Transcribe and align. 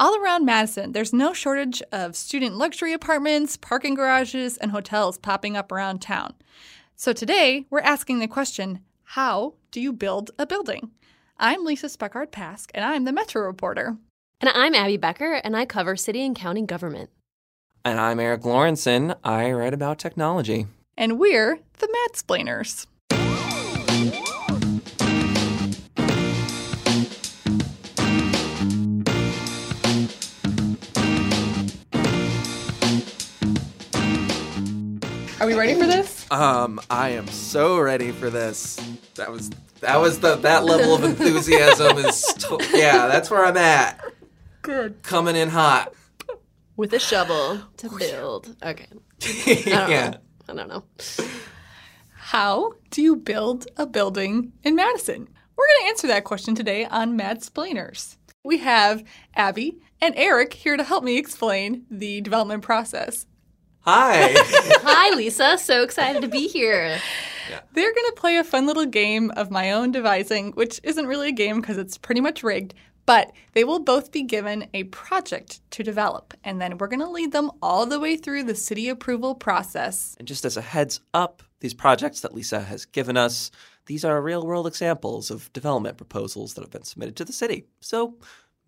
All 0.00 0.16
around 0.16 0.44
Madison, 0.44 0.92
there's 0.92 1.12
no 1.12 1.32
shortage 1.32 1.82
of 1.90 2.14
student 2.14 2.56
luxury 2.56 2.92
apartments, 2.92 3.56
parking 3.56 3.94
garages, 3.94 4.56
and 4.56 4.70
hotels 4.70 5.18
popping 5.18 5.56
up 5.56 5.72
around 5.72 6.00
town. 6.00 6.34
So 6.94 7.12
today, 7.12 7.66
we're 7.68 7.80
asking 7.80 8.20
the 8.20 8.28
question 8.28 8.78
how 9.02 9.54
do 9.72 9.80
you 9.80 9.92
build 9.92 10.30
a 10.38 10.46
building? 10.46 10.92
I'm 11.36 11.64
Lisa 11.64 11.86
Speckhard 11.86 12.30
Pasque, 12.30 12.70
and 12.74 12.84
I'm 12.84 13.06
the 13.06 13.12
Metro 13.12 13.42
reporter. 13.42 13.96
And 14.40 14.48
I'm 14.54 14.72
Abby 14.72 14.98
Becker, 14.98 15.40
and 15.42 15.56
I 15.56 15.64
cover 15.64 15.96
city 15.96 16.24
and 16.24 16.36
county 16.36 16.62
government. 16.62 17.10
And 17.84 17.98
I'm 17.98 18.20
Erik 18.20 18.42
Lorenzsonn. 18.42 19.16
I 19.24 19.50
write 19.50 19.74
about 19.74 19.98
technology. 19.98 20.68
And 20.96 21.18
we're 21.18 21.58
the 21.78 21.88
Madsplainers. 21.88 22.86
We 35.48 35.54
ready 35.54 35.74
for 35.74 35.86
this? 35.86 36.30
Um, 36.30 36.78
I 36.90 37.10
am 37.10 37.26
so 37.26 37.78
ready 37.78 38.12
for 38.12 38.28
this. 38.28 38.76
That 39.14 39.30
was 39.30 39.50
that 39.80 39.96
was 39.96 40.20
the 40.20 40.36
that 40.36 40.64
level 40.64 40.94
of 40.94 41.04
enthusiasm 41.04 41.96
is 41.98 42.22
to- 42.22 42.58
yeah, 42.74 43.06
that's 43.08 43.30
where 43.30 43.46
I'm 43.46 43.56
at. 43.56 43.98
Good. 44.60 45.02
Coming 45.02 45.36
in 45.36 45.48
hot. 45.48 45.94
With 46.76 46.92
a 46.92 46.98
shovel 46.98 47.62
to 47.78 47.88
build. 47.98 48.54
Okay. 48.62 48.86
I 49.22 49.62
don't 49.64 49.90
yeah. 49.90 50.10
know. 50.10 50.18
I 50.48 50.54
don't 50.54 50.68
know. 50.68 50.84
How 52.12 52.74
do 52.90 53.00
you 53.00 53.16
build 53.16 53.66
a 53.76 53.86
building 53.86 54.52
in 54.62 54.74
Madison? 54.74 55.28
We're 55.56 55.66
going 55.66 55.80
to 55.80 55.88
answer 55.88 56.06
that 56.08 56.24
question 56.24 56.54
today 56.54 56.84
on 56.84 57.18
Madsplainers. 57.18 58.16
We 58.44 58.58
have 58.58 59.02
Abby 59.34 59.78
and 60.00 60.14
Eric 60.16 60.52
here 60.52 60.76
to 60.76 60.84
help 60.84 61.02
me 61.02 61.16
explain 61.16 61.86
the 61.90 62.20
development 62.20 62.62
process. 62.62 63.26
Hi. 63.90 64.34
Hi, 64.36 65.16
Lisa. 65.16 65.56
So 65.56 65.82
excited 65.82 66.20
to 66.20 66.28
be 66.28 66.46
here. 66.46 66.98
They're 67.72 67.94
going 67.94 68.06
to 68.08 68.14
play 68.18 68.36
a 68.36 68.44
fun 68.44 68.66
little 68.66 68.84
game 68.84 69.30
of 69.30 69.50
my 69.50 69.72
own 69.72 69.92
devising, 69.92 70.52
which 70.52 70.78
isn't 70.82 71.06
really 71.06 71.28
a 71.28 71.32
game 71.32 71.62
because 71.62 71.78
it's 71.78 71.96
pretty 71.96 72.20
much 72.20 72.42
rigged, 72.42 72.74
but 73.06 73.32
they 73.54 73.64
will 73.64 73.78
both 73.78 74.12
be 74.12 74.24
given 74.24 74.68
a 74.74 74.84
project 74.84 75.62
to 75.70 75.82
develop. 75.82 76.34
And 76.44 76.60
then 76.60 76.76
we're 76.76 76.88
going 76.88 77.00
to 77.00 77.08
lead 77.08 77.32
them 77.32 77.50
all 77.62 77.86
the 77.86 77.98
way 77.98 78.18
through 78.18 78.42
the 78.42 78.54
city 78.54 78.90
approval 78.90 79.34
process. 79.34 80.14
and 80.18 80.28
just 80.28 80.44
as 80.44 80.58
a 80.58 80.60
heads 80.60 81.00
up, 81.14 81.42
these 81.60 81.72
projects 81.72 82.20
that 82.20 82.34
Lisa 82.34 82.60
has 82.60 82.84
given 82.84 83.16
us, 83.16 83.50
these 83.86 84.04
are 84.04 84.20
real 84.20 84.46
world 84.46 84.66
examples 84.66 85.30
of 85.30 85.50
development 85.54 85.96
proposals 85.96 86.52
that 86.52 86.60
have 86.60 86.70
been 86.70 86.82
submitted 86.82 87.16
to 87.16 87.24
the 87.24 87.32
city. 87.32 87.64
So 87.80 88.18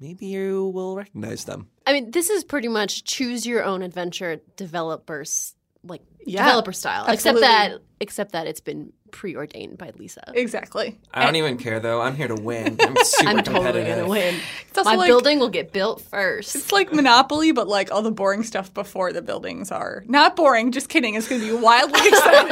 maybe 0.01 0.27
you 0.27 0.69
will 0.75 0.97
recognize 0.97 1.45
them. 1.45 1.69
I 1.87 1.93
mean, 1.93 2.11
this 2.11 2.31
is 2.31 2.45
pretty 2.45 2.69
much 2.69 3.05
choose 3.05 3.47
your 3.47 3.63
own 3.65 3.83
adventure 3.83 4.41
developers 4.57 5.55
like 5.83 6.03
Yeah, 6.27 6.45
developer 6.45 6.73
style. 6.73 7.05
absolutely. 7.09 7.43
Except 7.43 7.71
that 7.73 7.79
except 8.03 8.33
that 8.33 8.47
it's 8.47 8.61
been 8.61 8.93
preordained 9.13 9.77
by 9.77 9.91
Lisa. 9.99 10.23
Exactly. 10.35 10.99
I 11.13 11.25
don't 11.25 11.37
even 11.37 11.57
care 11.59 11.81
though. 11.81 12.01
I'm 12.01 12.15
here 12.17 12.29
to 12.29 12.35
win. 12.35 12.77
I'm 12.81 12.95
super 13.03 13.29
I'm 13.31 13.43
totally 13.43 13.85
gonna 13.85 14.07
win. 14.09 14.35
It's 14.69 14.77
also 14.79 14.91
My 14.91 14.97
like- 14.97 15.09
building 15.09 15.39
will 15.39 15.49
get 15.49 15.73
built 15.73 16.01
first. 16.03 16.55
It's 16.55 16.71
like 16.73 16.93
Monopoly, 16.93 17.53
but 17.53 17.67
like 17.69 17.91
all 17.91 18.03
the 18.03 18.11
boring 18.13 18.43
stuff 18.43 18.73
before 18.75 19.13
the 19.13 19.23
buildings 19.23 19.71
are 19.73 20.05
not 20.07 20.37
boring. 20.37 20.71
Just 20.73 20.89
kidding. 20.91 21.15
It's 21.15 21.29
going 21.29 21.41
to 21.41 21.47
be 21.47 21.53
wildly 21.63 22.01
exciting. 22.05 22.51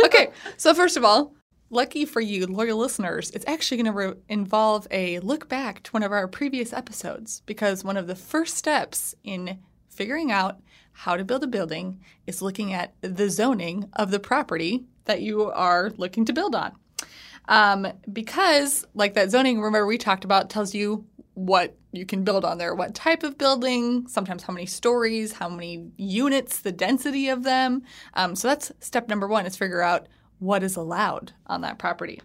okay, 0.04 0.30
so 0.56 0.72
first 0.74 0.96
of 0.96 1.04
all, 1.04 1.34
lucky 1.70 2.04
for 2.04 2.20
you, 2.20 2.46
loyal 2.46 2.78
listeners, 2.78 3.30
it's 3.30 3.44
actually 3.46 3.82
going 3.82 3.92
to 3.92 3.92
re- 3.92 4.14
involve 4.28 4.86
a 4.90 5.18
look 5.20 5.48
back 5.48 5.82
to 5.84 5.90
one 5.92 6.02
of 6.02 6.12
our 6.12 6.28
previous 6.28 6.72
episodes 6.72 7.42
because 7.46 7.84
one 7.84 7.96
of 7.96 8.06
the 8.06 8.14
first 8.14 8.56
steps 8.56 9.14
in 9.24 9.58
figuring 9.88 10.30
out 10.30 10.60
how 10.92 11.16
to 11.16 11.24
build 11.24 11.42
a 11.42 11.48
building 11.48 12.00
is 12.26 12.42
looking 12.42 12.72
at 12.72 12.94
the 13.00 13.28
zoning 13.28 13.88
of 13.94 14.10
the 14.10 14.20
property 14.20 14.84
that 15.04 15.22
you 15.22 15.50
are 15.50 15.90
looking 15.96 16.24
to 16.24 16.32
build 16.32 16.54
on. 16.54 16.72
Um, 17.48 17.86
because, 18.10 18.86
like 18.94 19.14
that 19.14 19.30
zoning, 19.30 19.60
remember 19.60 19.86
we 19.86 19.98
talked 19.98 20.24
about, 20.24 20.48
tells 20.48 20.74
you 20.74 21.04
what 21.34 21.76
you 21.92 22.06
can 22.06 22.24
build 22.24 22.44
on 22.44 22.58
there, 22.58 22.74
what 22.74 22.94
type 22.94 23.22
of 23.22 23.36
building, 23.36 24.06
sometimes 24.08 24.44
how 24.44 24.52
many 24.52 24.66
stories, 24.66 25.32
how 25.32 25.48
many 25.48 25.90
units, 25.96 26.60
the 26.60 26.72
density 26.72 27.28
of 27.28 27.42
them. 27.42 27.82
Um, 28.14 28.34
so 28.34 28.48
that's 28.48 28.72
step 28.80 29.08
number 29.08 29.26
one 29.26 29.44
is 29.44 29.56
figure 29.56 29.82
out 29.82 30.06
what 30.44 30.62
is 30.62 30.76
allowed 30.76 31.32
on 31.46 31.62
that 31.62 31.78
property. 31.78 32.20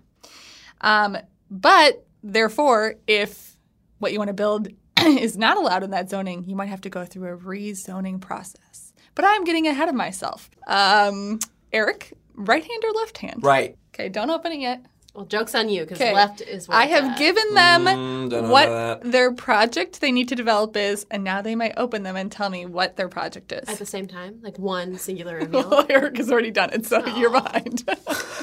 Um, 0.81 1.17
but 1.49 2.05
therefore, 2.21 2.95
if 3.07 3.57
what 3.99 4.11
you 4.11 4.19
want 4.19 4.29
to 4.29 4.33
build 4.33 4.69
is 4.99 5.37
not 5.37 5.57
allowed 5.57 5.83
in 5.83 5.91
that 5.91 6.09
zoning, 6.09 6.43
you 6.47 6.55
might 6.55 6.67
have 6.69 6.81
to 6.81 6.89
go 6.89 7.05
through 7.05 7.33
a 7.33 7.37
rezoning 7.37 8.19
process. 8.19 8.93
But 9.15 9.25
I'm 9.25 9.43
getting 9.43 9.67
ahead 9.67 9.89
of 9.89 9.95
myself. 9.95 10.49
Um, 10.67 11.39
Eric, 11.73 12.13
right 12.35 12.63
hand 12.63 12.83
or 12.83 12.91
left 12.91 13.17
hand? 13.17 13.43
Right. 13.43 13.77
Okay, 13.93 14.09
don't 14.09 14.29
open 14.29 14.51
it 14.51 14.59
yet. 14.59 14.85
Well, 15.15 15.25
joke's 15.25 15.55
on 15.55 15.69
you 15.69 15.81
because 15.85 15.99
left 15.99 16.39
is 16.41 16.67
where 16.67 16.77
I 16.77 16.85
have 16.85 17.03
at. 17.03 17.17
given 17.17 17.53
them 17.55 17.85
Mm, 17.85 18.49
what 18.49 19.01
their 19.11 19.33
project 19.33 20.01
they 20.01 20.11
need 20.11 20.29
to 20.29 20.35
develop 20.35 20.77
is, 20.77 21.05
and 21.09 21.23
now 21.23 21.41
they 21.41 21.55
might 21.55 21.73
open 21.77 22.03
them 22.03 22.15
and 22.15 22.31
tell 22.31 22.49
me 22.49 22.65
what 22.67 22.95
their 22.95 23.09
project 23.09 23.51
is. 23.51 23.67
at 23.67 23.79
the 23.79 23.85
same 23.85 24.07
time, 24.07 24.39
like 24.43 24.57
one 24.59 24.97
singular 24.97 25.37
reveal. 25.39 25.69
Well, 25.69 25.85
Eric 25.89 26.17
has 26.17 26.31
already 26.31 26.51
done 26.51 26.69
it, 26.73 26.85
so 26.85 27.05
you're 27.07 27.31
behind. 27.31 27.85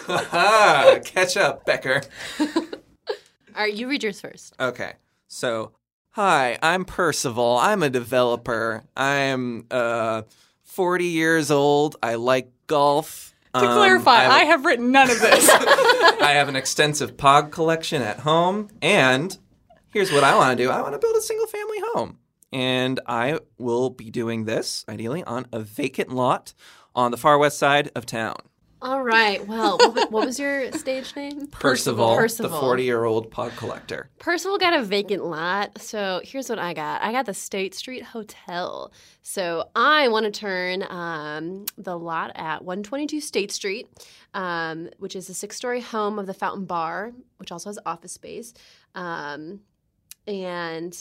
Catch 1.05 1.37
up, 1.37 1.65
Becker. 1.65 2.03
All 2.41 3.63
right, 3.63 3.73
you 3.75 3.89
read 3.89 4.03
yours 4.03 4.21
first. 4.21 4.55
Okay. 4.61 4.95
So, 5.29 5.73
hi, 6.11 6.59
I'm 6.63 6.85
Percival. 6.85 7.57
I'm 7.59 7.83
a 7.83 7.91
developer. 7.91 8.85
I'm 8.97 9.67
uh 9.71 10.23
40 10.65 11.05
years 11.07 11.51
old. 11.51 11.97
I 12.03 12.17
like 12.17 12.51
golf. 12.67 13.35
To 13.61 13.69
Um, 13.69 13.77
clarify, 13.77 14.25
I 14.25 14.27
I 14.27 14.39
have, 14.41 14.49
have 14.49 14.65
written 14.65 14.93
none 14.93 15.11
of 15.11 15.21
this. 15.21 15.49
I 15.51 16.33
have 16.35 16.49
an 16.49 16.57
extensive 16.57 17.17
POG 17.17 17.51
collection 17.53 18.03
at 18.03 18.21
home, 18.21 18.69
and 18.83 19.37
here's 19.93 20.13
what 20.13 20.25
I 20.25 20.35
want 20.37 20.57
to 20.57 20.65
do. 20.65 20.71
I 20.71 20.81
want 20.83 20.95
to 20.95 20.99
build 20.99 21.17
a 21.17 21.21
single 21.21 21.47
family 21.47 21.79
home. 21.95 22.19
And 22.53 23.01
I 23.07 23.41
will 23.59 23.91
be 23.91 24.11
doing 24.11 24.45
this 24.45 24.85
ideally 24.89 25.23
on 25.25 25.47
a 25.53 25.61
vacant 25.61 26.11
lot 26.13 26.55
on 26.95 27.11
the 27.11 27.17
far 27.17 27.37
west 27.39 27.59
side 27.59 27.91
of 27.97 28.07
town. 28.07 28.37
All 28.87 29.03
right. 29.03 29.45
Well, 29.49 29.79
what, 29.79 30.13
was 30.13 30.39
your 30.39 30.71
stage 30.71 31.17
name? 31.17 31.49
Percival, 31.49 32.15
Percival. 32.17 32.53
the 32.53 32.61
40 32.61 32.85
year 32.85 33.03
old 33.03 33.33
POG 33.33 33.57
collector. 33.57 34.11
Percival 34.21 34.59
got 34.59 34.75
a 34.75 34.83
vacant 34.85 35.25
lot. 35.25 35.81
So 35.83 36.21
here's 36.23 36.49
what 36.49 36.61
I 36.61 36.73
got 36.73 37.03
I 37.03 37.11
got 37.11 37.27
the 37.27 37.35
State 37.35 37.75
Street 37.75 38.05
Hotel. 38.05 38.93
So 39.23 39.71
I 39.75 40.07
want 40.07 40.27
to 40.27 40.31
turn 40.31 40.85
um, 40.89 41.65
the 41.77 41.99
lot 41.99 42.31
at 42.37 42.65
122 42.65 43.21
State 43.21 43.51
Street, 43.51 43.89
um, 44.35 44.89
which 44.99 45.17
is 45.17 45.27
the 45.27 45.35
six 45.35 45.57
story 45.57 45.81
home 45.81 46.21
of 46.21 46.27
the 46.27 46.35
Fountain 46.35 46.65
Bar, 46.65 47.11
which 47.39 47.51
also 47.51 47.71
has 47.71 47.81
office 47.85 48.13
space. 48.13 48.55
Um, 48.95 49.63
and 50.29 50.97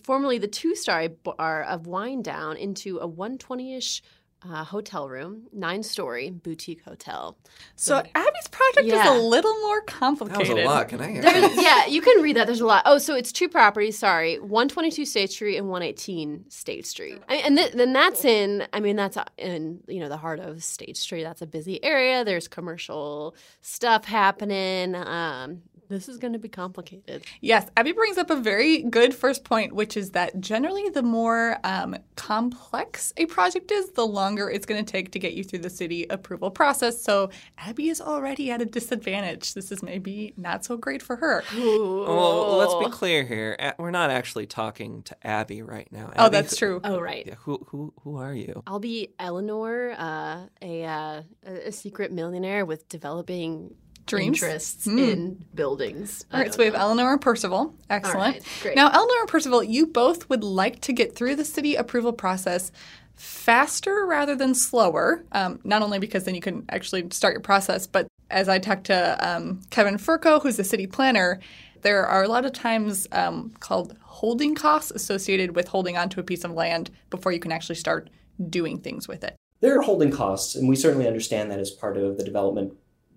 formerly 0.00 0.38
the 0.38 0.46
two 0.46 0.76
story 0.76 1.08
bar 1.08 1.64
of 1.64 1.88
Wine 1.88 2.22
Down 2.22 2.56
into 2.56 2.98
a 2.98 3.06
120 3.08 3.74
ish. 3.74 4.02
Uh, 4.48 4.64
hotel 4.64 5.08
room, 5.08 5.46
nine 5.52 5.82
story 5.82 6.30
boutique 6.30 6.82
hotel. 6.84 7.36
so 7.74 7.96
Abby's 8.14 8.48
project 8.50 8.86
Yeah. 8.86 9.02
is 9.12 9.18
a 9.18 9.22
little 9.22 9.52
more 9.60 9.80
That 9.86 10.38
was 10.38 10.48
a 10.50 10.64
lot. 10.64 10.88
Can 10.88 11.00
I 11.00 11.10
hear 11.12 11.22
There's, 11.22 11.56
yeah, 11.56 11.86
you 11.86 12.00
can 12.00 12.22
read 12.22 12.36
that. 12.36 12.46
There's 12.46 12.60
a 12.60 12.66
lot. 12.66 12.82
Oh, 12.86 12.98
so 12.98 13.14
it's 13.14 13.32
two 13.32 13.48
properties. 13.48 13.98
Sorry, 13.98 14.38
122 14.38 15.04
State 15.04 15.30
Street 15.30 15.56
and 15.56 15.68
118 15.68 16.44
State 16.50 16.86
Street. 16.86 17.20
I 17.28 17.36
mean, 17.36 17.44
and 17.46 17.56
th- 17.58 17.72
then 17.72 17.92
that's 17.92 18.24
in. 18.24 18.66
I 18.72 18.80
mean, 18.80 18.96
that's 18.96 19.16
in 19.38 19.80
you 19.88 20.00
know 20.00 20.08
the 20.08 20.16
heart 20.16 20.38
of 20.40 20.62
State 20.62 20.96
Street. 20.96 21.22
That's 21.24 21.42
a 21.42 21.46
busy 21.46 21.82
area. 21.82 22.24
There's 22.24 22.46
commercial 22.48 23.34
stuff 23.62 24.04
happening. 24.04 24.94
Um, 24.94 25.62
this 25.88 26.08
is 26.08 26.18
going 26.18 26.32
to 26.32 26.38
be 26.38 26.48
complicated. 26.48 27.24
Yes, 27.40 27.68
Abby 27.76 27.92
brings 27.92 28.18
up 28.18 28.30
a 28.30 28.36
very 28.36 28.82
good 28.82 29.14
first 29.14 29.44
point, 29.44 29.74
which 29.74 29.96
is 29.96 30.10
that 30.12 30.40
generally 30.40 30.88
the 30.90 31.02
more 31.02 31.58
um, 31.64 31.96
complex 32.16 33.12
a 33.16 33.26
project 33.26 33.70
is, 33.70 33.90
the 33.90 34.06
longer 34.06 34.50
it's 34.50 34.66
going 34.66 34.84
to 34.84 34.90
take 34.90 35.12
to 35.12 35.18
get 35.18 35.34
you 35.34 35.44
through 35.44 35.60
the 35.60 35.70
city 35.70 36.06
approval 36.10 36.50
process. 36.50 37.02
So 37.02 37.30
Abby 37.58 37.88
is 37.88 38.00
already 38.00 38.50
at 38.50 38.60
a 38.60 38.66
disadvantage. 38.66 39.54
This 39.54 39.70
is 39.72 39.82
maybe 39.82 40.34
not 40.36 40.64
so 40.64 40.76
great 40.76 41.02
for 41.02 41.16
her. 41.16 41.42
Well, 41.54 42.56
let's 42.58 42.74
be 42.84 42.90
clear 42.90 43.24
here. 43.24 43.74
We're 43.78 43.90
not 43.90 44.10
actually 44.10 44.46
talking 44.46 45.02
to 45.04 45.26
Abby 45.26 45.62
right 45.62 45.88
now. 45.90 46.12
Oh, 46.16 46.26
Abby, 46.26 46.32
that's 46.36 46.58
who- 46.58 46.66
true. 46.66 46.80
Oh 46.84 47.00
right. 47.00 47.24
Yeah, 47.26 47.34
who 47.40 47.66
who 47.70 47.92
who 48.02 48.16
are 48.16 48.34
you? 48.34 48.62
I'll 48.66 48.78
be 48.80 49.14
Eleanor, 49.18 49.92
uh, 49.96 50.46
a, 50.62 50.84
uh, 50.84 51.22
a 51.46 51.68
a 51.68 51.72
secret 51.72 52.12
millionaire 52.12 52.64
with 52.64 52.88
developing 52.88 53.74
Dreams? 54.06 54.42
interests 54.42 54.86
Mm. 54.86 54.98
in 55.12 55.44
buildings. 55.54 56.24
All 56.32 56.40
right, 56.40 56.52
so 56.52 56.58
we 56.58 56.64
have 56.66 56.74
Eleanor 56.74 57.12
and 57.12 57.20
Percival. 57.20 57.74
Excellent. 57.90 58.36
right, 58.36 58.42
great. 58.62 58.76
Now, 58.76 58.90
Eleanor 58.92 59.20
and 59.20 59.28
Percival, 59.28 59.62
you 59.62 59.86
both 59.86 60.28
would 60.30 60.44
like 60.44 60.80
to 60.82 60.92
get 60.92 61.14
through 61.14 61.36
the 61.36 61.44
city 61.44 61.74
approval 61.74 62.12
process 62.12 62.70
faster 63.14 64.04
rather 64.06 64.34
than 64.36 64.54
slower. 64.54 65.24
Um, 65.32 65.60
not 65.64 65.82
only 65.82 65.98
because 65.98 66.24
then 66.24 66.34
you 66.34 66.40
can 66.40 66.64
actually 66.68 67.08
start 67.10 67.34
your 67.34 67.40
process, 67.40 67.86
but 67.86 68.06
as 68.30 68.48
I 68.48 68.58
talked 68.58 68.84
to 68.84 69.16
um, 69.26 69.62
Kevin 69.70 69.96
Firchow, 69.96 70.42
who's 70.42 70.56
the 70.56 70.64
city 70.64 70.86
planner, 70.86 71.40
there 71.82 72.06
are 72.06 72.22
a 72.22 72.28
lot 72.28 72.44
of 72.44 72.52
times 72.52 73.06
um, 73.12 73.52
called 73.60 73.96
holding 74.02 74.54
costs 74.54 74.90
associated 74.90 75.54
with 75.54 75.68
holding 75.68 75.96
onto 75.96 76.20
a 76.20 76.22
piece 76.22 76.44
of 76.44 76.50
land 76.52 76.90
before 77.10 77.32
you 77.32 77.38
can 77.38 77.52
actually 77.52 77.76
start 77.76 78.10
doing 78.48 78.78
things 78.78 79.06
with 79.08 79.24
it? 79.24 79.36
There 79.60 79.78
are 79.78 79.82
holding 79.82 80.10
costs, 80.10 80.54
and 80.54 80.68
we 80.68 80.76
certainly 80.76 81.06
understand 81.06 81.50
that 81.50 81.58
as 81.58 81.70
part 81.70 81.96
of 81.96 82.18
the 82.18 82.24
development 82.24 82.74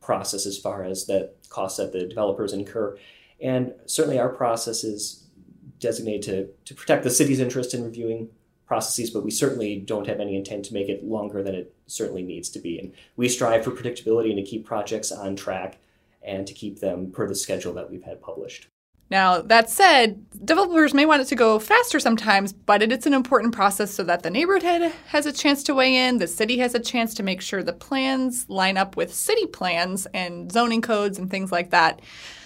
process 0.09 0.47
as 0.47 0.57
far 0.57 0.83
as 0.83 1.05
the 1.05 1.31
costs 1.49 1.77
that 1.77 1.91
the 1.91 2.07
developers 2.07 2.51
incur. 2.51 2.97
And 3.39 3.75
certainly 3.85 4.17
our 4.17 4.29
process 4.29 4.83
is 4.83 5.27
designated 5.77 6.23
to, 6.23 6.49
to 6.65 6.73
protect 6.73 7.03
the 7.03 7.11
city's 7.11 7.39
interest 7.39 7.75
in 7.75 7.83
reviewing 7.83 8.29
processes, 8.65 9.11
but 9.11 9.23
we 9.23 9.29
certainly 9.29 9.77
don't 9.77 10.07
have 10.07 10.19
any 10.19 10.35
intent 10.35 10.65
to 10.65 10.73
make 10.73 10.89
it 10.89 11.03
longer 11.03 11.43
than 11.43 11.53
it 11.53 11.75
certainly 11.85 12.23
needs 12.23 12.49
to 12.49 12.59
be. 12.59 12.79
And 12.79 12.91
we 13.17 13.29
strive 13.29 13.63
for 13.63 13.69
predictability 13.69 14.29
and 14.31 14.37
to 14.37 14.49
keep 14.51 14.65
projects 14.65 15.11
on 15.11 15.35
track 15.35 15.77
and 16.23 16.47
to 16.47 16.55
keep 16.55 16.79
them 16.79 17.11
per 17.11 17.27
the 17.27 17.35
schedule 17.35 17.73
that 17.73 17.91
we've 17.91 18.01
had 18.03 18.19
published. 18.19 18.67
Now, 19.11 19.41
that 19.41 19.69
said, 19.69 20.23
developers 20.45 20.93
may 20.93 21.05
want 21.05 21.23
it 21.23 21.27
to 21.29 21.35
go 21.35 21.57
faster 21.57 21.99
sometimes, 21.99 22.53
but 22.53 22.83
it's 22.83 23.07
an 23.07 23.13
important 23.13 23.55
process 23.55 23.91
so 23.91 24.03
that 24.03 24.21
the 24.21 24.29
neighborhood 24.29 24.91
has 25.07 25.25
a 25.25 25.33
chance 25.33 25.63
to 25.63 25.73
weigh 25.73 25.95
in, 25.95 26.19
the 26.19 26.27
city 26.27 26.59
has 26.59 26.75
a 26.75 26.79
chance 26.79 27.15
to 27.15 27.23
make 27.23 27.41
sure 27.41 27.63
the 27.63 27.73
plans 27.73 28.47
line 28.49 28.77
up 28.77 28.95
with 28.95 29.13
city 29.13 29.47
plans 29.47 30.05
and 30.13 30.51
zoning 30.51 30.81
codes 30.81 31.17
and 31.17 31.31
things 31.31 31.51
like 31.51 31.71
that. 31.71 32.01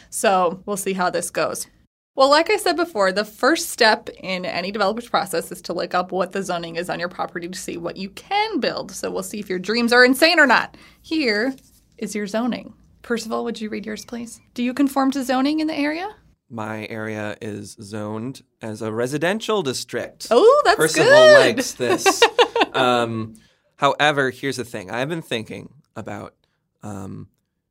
So 0.09 0.63
we'll 0.65 0.77
see 0.77 0.93
how 0.93 1.09
this 1.09 1.29
goes. 1.29 1.67
Well, 2.15 2.29
like 2.29 2.51
I 2.51 2.57
said 2.57 2.75
before, 2.75 3.11
the 3.11 3.25
first 3.25 3.71
step 3.71 4.07
in 4.21 4.45
any 4.45 4.71
developer's 4.71 5.09
process 5.09 5.51
is 5.51 5.63
to 5.63 5.73
look 5.73 5.95
up 5.95 6.11
what 6.11 6.31
the 6.31 6.43
zoning 6.43 6.75
is 6.75 6.89
on 6.89 6.99
your 6.99 7.09
property 7.09 7.49
to 7.49 7.57
see 7.57 7.75
what 7.75 7.97
you 7.97 8.09
can 8.11 8.59
build. 8.59 8.91
So 8.91 9.09
we'll 9.09 9.23
see 9.23 9.39
if 9.39 9.49
your 9.49 9.57
dreams 9.59 9.91
are 9.91 10.05
insane 10.05 10.39
or 10.39 10.45
not. 10.45 10.77
Here 11.01 11.55
is 11.97 12.13
your 12.13 12.27
zoning. 12.27 12.73
Percival, 13.01 13.43
would 13.43 13.59
you 13.59 13.69
read 13.69 13.87
yours, 13.87 14.05
please? 14.05 14.39
Do 14.53 14.63
you 14.63 14.75
conform 14.75 15.09
to 15.11 15.23
zoning 15.23 15.59
in 15.59 15.67
the 15.67 15.73
area? 15.73 16.15
My 16.53 16.87
area 16.87 17.35
is 17.41 17.75
zoned 17.81 18.43
as 18.61 18.83
a 18.83 18.91
residential 18.91 19.63
district. 19.63 20.27
Oh, 20.29 20.61
that's 20.63 20.77
Percival 20.77 21.09
good. 21.09 21.39
likes 21.39 21.71
this. 21.71 22.21
um, 22.73 23.33
however, 23.77 24.29
here's 24.29 24.57
the 24.57 24.63
thing 24.63 24.91
I've 24.91 25.09
been 25.09 25.23
thinking 25.23 25.73
about 25.95 26.35
um, 26.83 27.29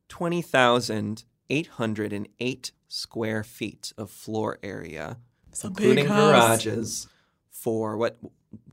20,808 0.09 2.71
square 2.89 3.43
feet 3.45 3.93
of 3.97 4.11
floor 4.11 4.59
area, 4.61 5.15
It's 5.47 5.63
including 5.63 6.07
garages, 6.07 7.07
for 7.51 7.95
what 7.95 8.17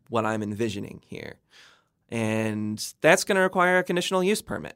what 0.08 0.26
I'm 0.26 0.42
envisioning 0.42 1.02
here. 1.06 1.36
And 2.08 2.84
that's 3.00 3.22
going 3.22 3.36
to 3.36 3.42
require 3.42 3.78
a 3.78 3.84
conditional 3.84 4.24
use 4.24 4.42
permit. 4.42 4.74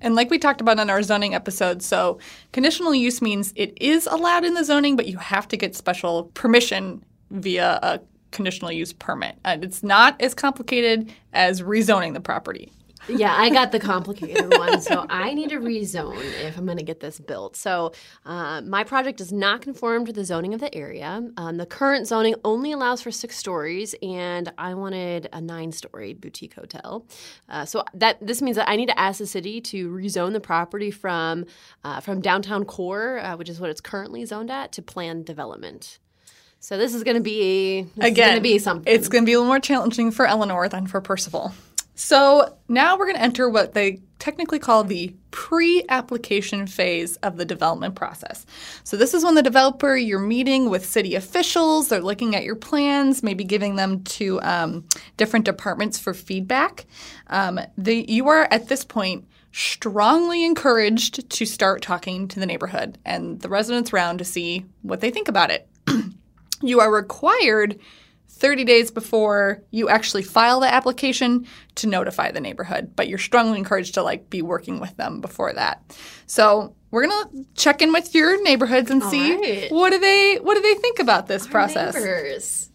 And 0.00 0.14
like 0.14 0.30
we 0.30 0.38
talked 0.38 0.60
about 0.60 0.78
in 0.78 0.90
our 0.90 1.02
zoning 1.02 1.34
episode, 1.34 1.82
so 1.82 2.18
conditional 2.52 2.94
use 2.94 3.22
means 3.22 3.52
it 3.56 3.76
is 3.80 4.06
allowed 4.06 4.44
in 4.44 4.54
the 4.54 4.64
zoning, 4.64 4.96
but 4.96 5.06
you 5.06 5.18
have 5.18 5.48
to 5.48 5.56
get 5.56 5.74
special 5.74 6.24
permission 6.34 7.04
via 7.30 7.78
a 7.82 8.00
conditional 8.30 8.72
use 8.72 8.92
permit. 8.92 9.36
And 9.44 9.64
it's 9.64 9.82
not 9.82 10.20
as 10.20 10.34
complicated 10.34 11.12
as 11.32 11.62
rezoning 11.62 12.14
the 12.14 12.20
property. 12.20 12.72
Yeah, 13.08 13.34
I 13.36 13.50
got 13.50 13.72
the 13.72 13.80
complicated 13.92 14.56
one. 14.56 14.80
So 14.80 15.06
I 15.08 15.34
need 15.34 15.50
to 15.50 15.58
rezone 15.58 16.22
if 16.42 16.56
I'm 16.56 16.64
going 16.64 16.78
to 16.78 16.84
get 16.84 17.00
this 17.00 17.18
built. 17.18 17.56
So 17.56 17.92
uh, 18.24 18.60
my 18.62 18.84
project 18.84 19.18
does 19.18 19.32
not 19.32 19.62
conform 19.62 20.06
to 20.06 20.12
the 20.12 20.24
zoning 20.24 20.54
of 20.54 20.60
the 20.60 20.74
area. 20.74 21.28
Um, 21.36 21.56
the 21.56 21.66
current 21.66 22.06
zoning 22.06 22.34
only 22.44 22.72
allows 22.72 23.02
for 23.02 23.10
six 23.10 23.36
stories, 23.36 23.94
and 24.02 24.52
I 24.58 24.74
wanted 24.74 25.28
a 25.32 25.40
nine-story 25.40 26.14
boutique 26.14 26.54
hotel. 26.54 27.06
Uh, 27.48 27.64
so 27.64 27.84
that 27.94 28.24
this 28.24 28.42
means 28.42 28.56
that 28.56 28.68
I 28.68 28.76
need 28.76 28.86
to 28.86 28.98
ask 28.98 29.18
the 29.18 29.26
city 29.26 29.60
to 29.62 29.90
rezone 29.90 30.32
the 30.32 30.40
property 30.40 30.90
from 30.90 31.46
uh, 31.84 32.00
from 32.00 32.20
downtown 32.20 32.64
core, 32.64 33.18
uh, 33.18 33.36
which 33.36 33.48
is 33.48 33.60
what 33.60 33.70
it's 33.70 33.80
currently 33.80 34.24
zoned 34.24 34.50
at, 34.50 34.72
to 34.72 34.82
planned 34.82 35.26
development. 35.26 35.98
So 36.60 36.78
this 36.78 36.94
is 36.94 37.02
going 37.02 37.16
to 37.16 37.22
be 37.22 37.88
Again, 37.98 38.14
going 38.14 38.34
to 38.36 38.40
be 38.40 38.58
something. 38.58 38.92
It's 38.92 39.08
going 39.08 39.24
to 39.24 39.26
be 39.26 39.32
a 39.32 39.38
little 39.38 39.48
more 39.48 39.58
challenging 39.58 40.12
for 40.12 40.26
Eleanor 40.26 40.68
than 40.68 40.86
for 40.86 41.00
Percival. 41.00 41.52
So 41.94 42.56
now 42.68 42.96
we're 42.96 43.06
going 43.06 43.16
to 43.16 43.22
enter 43.22 43.48
what 43.48 43.74
they 43.74 44.00
technically 44.18 44.60
call 44.60 44.84
the 44.84 45.14
pre 45.32 45.84
application 45.88 46.68
phase 46.68 47.16
of 47.16 47.36
the 47.36 47.44
development 47.44 47.96
process. 47.96 48.46
So, 48.84 48.96
this 48.96 49.14
is 49.14 49.24
when 49.24 49.34
the 49.34 49.42
developer, 49.42 49.96
you're 49.96 50.20
meeting 50.20 50.70
with 50.70 50.86
city 50.86 51.16
officials, 51.16 51.88
they're 51.88 52.00
looking 52.00 52.36
at 52.36 52.44
your 52.44 52.54
plans, 52.54 53.22
maybe 53.22 53.42
giving 53.42 53.74
them 53.74 54.04
to 54.04 54.40
um, 54.42 54.84
different 55.16 55.44
departments 55.44 55.98
for 55.98 56.14
feedback. 56.14 56.86
Um, 57.26 57.58
the, 57.76 58.04
you 58.08 58.28
are 58.28 58.46
at 58.52 58.68
this 58.68 58.84
point 58.84 59.26
strongly 59.50 60.44
encouraged 60.44 61.28
to 61.28 61.44
start 61.44 61.82
talking 61.82 62.28
to 62.28 62.40
the 62.40 62.46
neighborhood 62.46 62.98
and 63.04 63.40
the 63.40 63.48
residents 63.48 63.92
around 63.92 64.18
to 64.18 64.24
see 64.24 64.64
what 64.82 65.00
they 65.00 65.10
think 65.10 65.28
about 65.28 65.50
it. 65.50 65.68
you 66.62 66.80
are 66.80 66.92
required 66.92 67.78
30 68.32 68.64
days 68.64 68.90
before 68.90 69.62
you 69.70 69.88
actually 69.88 70.22
file 70.22 70.60
the 70.60 70.72
application 70.72 71.46
to 71.76 71.86
notify 71.86 72.30
the 72.30 72.40
neighborhood 72.40 72.92
but 72.96 73.08
you're 73.08 73.18
strongly 73.18 73.58
encouraged 73.58 73.94
to 73.94 74.02
like 74.02 74.28
be 74.30 74.42
working 74.42 74.80
with 74.80 74.96
them 74.96 75.20
before 75.20 75.52
that 75.52 75.96
so 76.26 76.74
we're 76.90 77.06
gonna 77.06 77.30
check 77.54 77.82
in 77.82 77.92
with 77.92 78.14
your 78.14 78.42
neighborhoods 78.42 78.90
and 78.90 79.02
All 79.02 79.10
see 79.10 79.34
right. 79.36 79.72
what 79.72 79.90
do 79.90 79.98
they 79.98 80.38
what 80.42 80.54
do 80.54 80.60
they 80.60 80.74
think 80.74 80.98
about 80.98 81.26
this 81.26 81.46
process 81.46 81.94
Neighbors. 81.94 82.68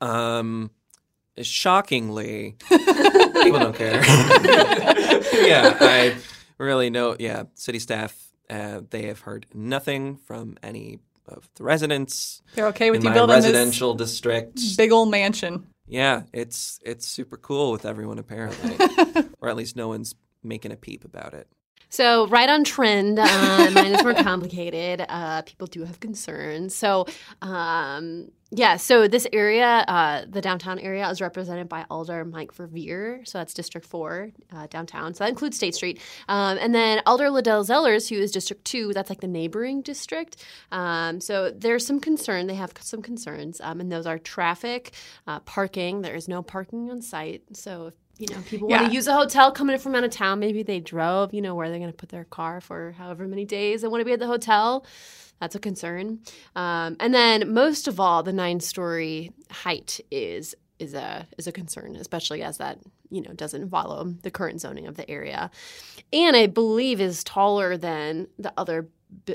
Um, 0.00 0.70
shockingly, 1.42 2.56
people 2.68 3.58
don't 3.58 3.74
care. 3.74 4.00
yeah, 4.04 5.76
I 5.80 6.16
really 6.58 6.90
know. 6.90 7.16
Yeah, 7.18 7.44
city 7.54 7.78
staff, 7.78 8.16
uh, 8.48 8.82
they 8.90 9.06
have 9.06 9.20
heard 9.20 9.46
nothing 9.52 10.16
from 10.16 10.56
any 10.62 11.00
of 11.28 11.48
the 11.56 11.64
residents 11.64 12.42
they're 12.54 12.68
okay 12.68 12.90
with 12.90 13.02
you 13.04 13.10
building 13.10 13.34
residential 13.34 13.94
district. 13.94 14.60
big 14.76 14.92
old 14.92 15.10
mansion 15.10 15.66
Yeah, 15.86 16.22
it's 16.32 16.78
it's 16.84 17.06
super 17.08 17.36
cool 17.38 17.72
with 17.72 17.86
everyone 17.86 18.18
apparently, 18.18 18.76
or 19.40 19.48
at 19.48 19.56
least 19.56 19.74
no 19.74 19.88
one's 19.88 20.14
making 20.42 20.70
a 20.72 20.76
peep 20.76 21.04
about 21.04 21.32
it. 21.34 21.48
So, 21.90 22.26
right 22.28 22.48
on 22.48 22.64
trend. 22.64 23.18
Uh, 23.18 23.70
mine 23.74 23.94
is 23.94 24.02
more 24.02 24.14
complicated. 24.14 25.04
Uh, 25.08 25.42
people 25.42 25.66
do 25.66 25.84
have 25.84 26.00
concerns. 26.00 26.74
So, 26.74 27.06
um, 27.40 28.30
yeah, 28.50 28.76
so 28.76 29.08
this 29.08 29.26
area, 29.32 29.84
uh, 29.88 30.24
the 30.28 30.40
downtown 30.40 30.78
area, 30.78 31.08
is 31.10 31.20
represented 31.20 31.68
by 31.68 31.84
Alder 31.90 32.24
Mike 32.24 32.54
Verveer. 32.54 33.26
So, 33.26 33.38
that's 33.38 33.54
District 33.54 33.86
4 33.86 34.30
uh, 34.52 34.66
downtown. 34.68 35.14
So, 35.14 35.24
that 35.24 35.30
includes 35.30 35.56
State 35.56 35.74
Street. 35.74 36.00
Um, 36.28 36.58
and 36.60 36.74
then 36.74 37.00
Alder 37.06 37.28
Ledell 37.28 37.66
Zellers, 37.66 38.08
who 38.08 38.16
is 38.16 38.32
District 38.32 38.64
2, 38.64 38.92
that's 38.92 39.10
like 39.10 39.20
the 39.20 39.26
neighboring 39.26 39.80
district. 39.82 40.44
Um, 40.72 41.20
so, 41.20 41.50
there's 41.50 41.86
some 41.86 42.00
concern. 42.00 42.46
They 42.46 42.54
have 42.54 42.72
some 42.80 43.00
concerns. 43.00 43.60
Um, 43.62 43.80
and 43.80 43.90
those 43.90 44.06
are 44.06 44.18
traffic, 44.18 44.92
uh, 45.26 45.40
parking. 45.40 46.02
There 46.02 46.14
is 46.14 46.28
no 46.28 46.42
parking 46.42 46.90
on 46.90 47.00
site. 47.00 47.42
So, 47.54 47.92
you 48.18 48.26
know, 48.34 48.40
people 48.42 48.68
want 48.68 48.86
to 48.86 48.92
use 48.92 49.06
a 49.06 49.14
hotel 49.14 49.52
coming 49.52 49.74
in 49.74 49.80
from 49.80 49.94
out 49.94 50.04
of 50.04 50.10
town. 50.10 50.40
Maybe 50.40 50.62
they 50.62 50.80
drove, 50.80 51.32
you 51.32 51.40
know, 51.40 51.54
where 51.54 51.68
they're 51.70 51.78
going 51.78 51.90
to 51.90 51.96
put 51.96 52.08
their 52.08 52.24
car 52.24 52.60
for 52.60 52.92
however 52.92 53.26
many 53.28 53.44
days 53.44 53.82
they 53.82 53.88
want 53.88 54.00
to 54.00 54.04
be 54.04 54.12
at 54.12 54.18
the 54.18 54.26
hotel. 54.26 54.84
That's 55.40 55.54
a 55.54 55.60
concern. 55.60 56.20
Um, 56.56 56.96
and 56.98 57.14
then, 57.14 57.52
most 57.52 57.86
of 57.86 58.00
all, 58.00 58.24
the 58.24 58.32
nine-story 58.32 59.32
height 59.50 60.00
is 60.10 60.54
is 60.78 60.94
a 60.94 61.26
is 61.38 61.46
a 61.46 61.52
concern, 61.52 61.96
especially 61.96 62.42
as 62.42 62.58
that 62.58 62.78
you 63.10 63.22
know 63.22 63.32
doesn't 63.32 63.68
follow 63.70 64.04
the 64.22 64.30
current 64.30 64.60
zoning 64.60 64.86
of 64.86 64.96
the 64.96 65.08
area, 65.08 65.50
and 66.12 66.36
I 66.36 66.46
believe 66.46 67.00
is 67.00 67.22
taller 67.22 67.76
than 67.76 68.28
the 68.38 68.52
other 68.56 68.88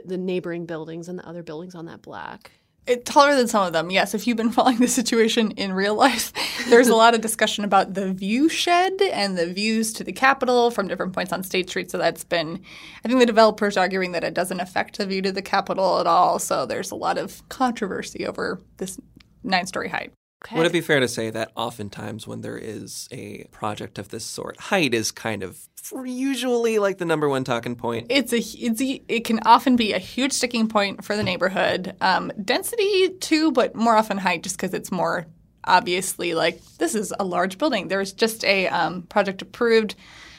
the 0.05 0.17
neighboring 0.17 0.65
buildings 0.65 1.07
and 1.07 1.17
the 1.17 1.27
other 1.27 1.41
buildings 1.41 1.73
on 1.73 1.85
that 1.85 2.01
block. 2.01 2.51
It's 2.85 3.09
taller 3.09 3.33
than 3.35 3.47
some 3.47 3.65
of 3.65 3.71
them. 3.71 3.89
Yes, 3.89 4.13
if 4.13 4.27
you've 4.27 4.37
been 4.37 4.51
following 4.57 4.77
the 4.77 4.87
situation 4.87 5.51
in 5.51 5.73
real 5.73 5.95
life, 5.95 6.33
there's 6.69 6.89
a 6.89 6.95
lot 6.95 7.15
of 7.15 7.21
discussion 7.21 7.63
about 7.63 7.93
the 7.93 8.11
view 8.11 8.49
shed 8.49 9.01
and 9.01 9.37
the 9.37 9.47
views 9.47 9.93
to 9.93 10.03
the 10.03 10.11
Capitol 10.11 10.69
from 10.69 10.87
different 10.87 11.13
points 11.13 11.31
on 11.31 11.43
State 11.43 11.69
Street. 11.69 11.89
So 11.89 11.97
that's 11.97 12.23
been, 12.23 12.61
I 13.03 13.07
think 13.07 13.19
the 13.19 13.25
developers 13.25 13.77
arguing 13.77 14.11
that 14.11 14.23
it 14.23 14.33
doesn't 14.33 14.59
affect 14.59 14.97
the 14.97 15.05
view 15.05 15.21
to 15.21 15.31
the 15.31 15.41
Capitol 15.41 15.99
at 15.99 16.07
all. 16.07 16.39
So 16.39 16.65
there's 16.65 16.91
a 16.91 16.95
lot 16.95 17.17
of 17.17 17.47
controversy 17.49 18.25
over 18.25 18.59
this 18.77 18.99
nine 19.43 19.65
story 19.65 19.89
height. 19.89 20.11
Okay. 20.45 20.57
Would 20.57 20.65
it 20.65 20.73
be 20.73 20.81
fair 20.81 20.99
to 20.99 21.07
say 21.07 21.29
that 21.29 21.51
oftentimes 21.55 22.27
when 22.27 22.41
there 22.41 22.57
is 22.57 23.07
a 23.11 23.45
project 23.45 23.97
of 23.97 24.09
this 24.09 24.25
sort, 24.25 24.59
height 24.59 24.93
is 24.93 25.09
kind 25.09 25.41
of 25.41 25.57
usually 26.03 26.79
like 26.79 26.97
the 26.97 27.05
number 27.05 27.29
one 27.29 27.45
talking 27.45 27.77
point? 27.77 28.07
It's 28.09 28.33
a 28.33 28.39
it's 28.39 28.81
a, 28.81 29.01
it 29.07 29.23
can 29.23 29.39
often 29.45 29.77
be 29.77 29.93
a 29.93 29.99
huge 29.99 30.33
sticking 30.33 30.67
point 30.67 31.05
for 31.05 31.15
the 31.15 31.23
neighborhood. 31.23 31.95
Um, 32.01 32.31
density 32.43 33.09
too, 33.21 33.53
but 33.53 33.73
more 33.73 33.95
often 33.95 34.17
height, 34.17 34.43
just 34.43 34.57
because 34.57 34.73
it's 34.73 34.91
more 34.91 35.27
obviously 35.63 36.33
like 36.33 36.61
this 36.77 36.93
is 36.93 37.13
a 37.17 37.23
large 37.23 37.57
building. 37.57 37.87
There's 37.87 38.11
just 38.11 38.43
a 38.43 38.67
um, 38.67 39.03
project 39.03 39.41
approved 39.41 39.95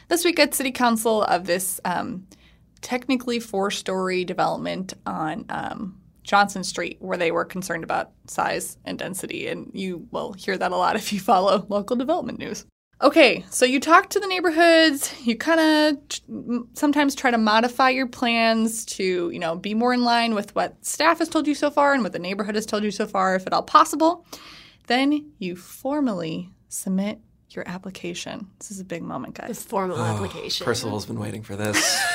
this 0.09 0.23
week 0.23 0.39
at 0.39 0.55
City 0.55 0.71
Council 0.71 1.23
of 1.23 1.47
this 1.47 1.81
um, 1.87 2.27
technically 2.83 3.41
four 3.41 3.71
story 3.71 4.27
development 4.27 4.93
on 5.07 5.47
um, 5.49 6.01
Johnson 6.25 6.65
Street, 6.65 6.97
where 7.01 7.19
they 7.19 7.31
were 7.31 7.45
concerned 7.45 7.85
about 7.85 8.11
size 8.27 8.77
and 8.85 8.99
density, 8.99 9.47
and 9.47 9.71
you 9.73 10.09
will 10.11 10.33
hear 10.33 10.59
that 10.59 10.73
a 10.73 10.77
lot 10.77 10.97
if 10.97 11.13
you 11.13 11.21
follow 11.21 11.65
local 11.71 11.97
development 11.97 12.39
news. 12.39 12.67
Okay, 13.03 13.45
so 13.51 13.67
you 13.67 13.81
talk 13.81 14.09
to 14.11 14.21
the 14.21 14.27
neighborhoods. 14.27 15.13
You 15.27 15.37
kind 15.37 15.61
of 15.61 16.09
t- 16.09 16.23
sometimes 16.75 17.15
try 17.15 17.31
to 17.31 17.39
modify 17.39 17.91
your 17.91 18.07
plans 18.07 18.85
to, 18.87 19.31
you 19.31 19.39
know, 19.39 19.57
be 19.57 19.75
more 19.75 19.93
in 19.93 20.05
line 20.05 20.35
with 20.35 20.55
what 20.55 20.83
staff 20.85 21.19
has 21.19 21.29
told 21.29 21.47
you 21.47 21.55
so 21.55 21.71
far 21.71 21.93
and 21.93 22.03
what 22.03 22.13
the 22.13 22.19
neighborhood 22.19 22.55
has 22.55 22.67
told 22.67 22.83
you 22.83 22.91
so 22.91 23.07
far, 23.07 23.35
if 23.35 23.47
at 23.47 23.53
all 23.53 23.63
possible. 23.63 24.25
Then 24.87 25.33
you 25.39 25.57
formally 25.57 26.51
submit 26.69 27.21
your 27.51 27.69
application. 27.69 28.49
This 28.59 28.71
is 28.71 28.81
a 28.81 28.85
big 28.85 29.03
moment, 29.03 29.35
guys. 29.35 29.49
The 29.49 29.55
guys. 29.55 29.65
formal 29.65 29.99
oh, 29.99 30.05
application. 30.05 30.65
Percival's 30.65 31.07
been 31.07 31.19
waiting 31.19 31.43
for 31.43 31.57
this. 31.57 32.03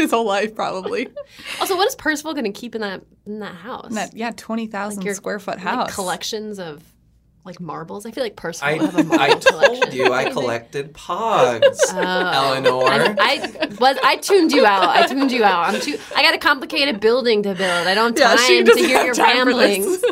His 0.00 0.10
whole 0.10 0.26
life, 0.26 0.54
probably. 0.54 1.08
Also, 1.60 1.76
what 1.76 1.86
is 1.88 1.94
Percival 1.96 2.32
going 2.34 2.44
to 2.44 2.52
keep 2.52 2.74
in 2.74 2.80
that 2.82 3.02
in 3.26 3.40
that 3.40 3.54
house? 3.54 3.94
that 3.94 4.14
yeah, 4.14 4.32
twenty 4.36 4.66
thousand 4.66 5.02
your- 5.02 5.14
square 5.14 5.38
foot 5.38 5.56
like 5.56 5.64
house. 5.64 5.94
collections 5.94 6.58
of 6.58 6.82
like 7.44 7.60
marbles. 7.60 8.04
I 8.04 8.10
feel 8.10 8.22
like 8.24 8.36
Percival 8.36 8.68
I, 8.68 8.78
would 8.78 8.90
have 8.90 9.00
a 9.00 9.04
marble 9.04 9.22
I 9.24 9.34
collection. 9.34 9.80
told 9.82 9.94
you 9.94 10.12
I 10.12 10.30
collected 10.30 10.92
pogs, 10.92 11.78
oh. 11.92 11.98
Eleanor. 11.98 12.84
I, 12.88 13.54
I 13.60 13.66
was 13.80 13.96
I 14.02 14.16
tuned 14.16 14.52
you 14.52 14.66
out. 14.66 14.88
I 14.88 15.06
tuned 15.06 15.32
you 15.32 15.44
out. 15.44 15.74
I'm 15.74 15.80
too. 15.80 15.98
I 16.14 16.22
got 16.22 16.34
a 16.34 16.38
complicated 16.38 17.00
building 17.00 17.42
to 17.44 17.54
build. 17.54 17.86
I 17.86 17.94
don't 17.94 18.18
have 18.18 18.38
Yeah, 18.40 18.46
time 18.64 18.64
to 18.66 18.74
hear 18.86 19.04
your 19.04 19.14
time 19.14 19.38
for 19.38 19.44
ramblings. 19.46 20.04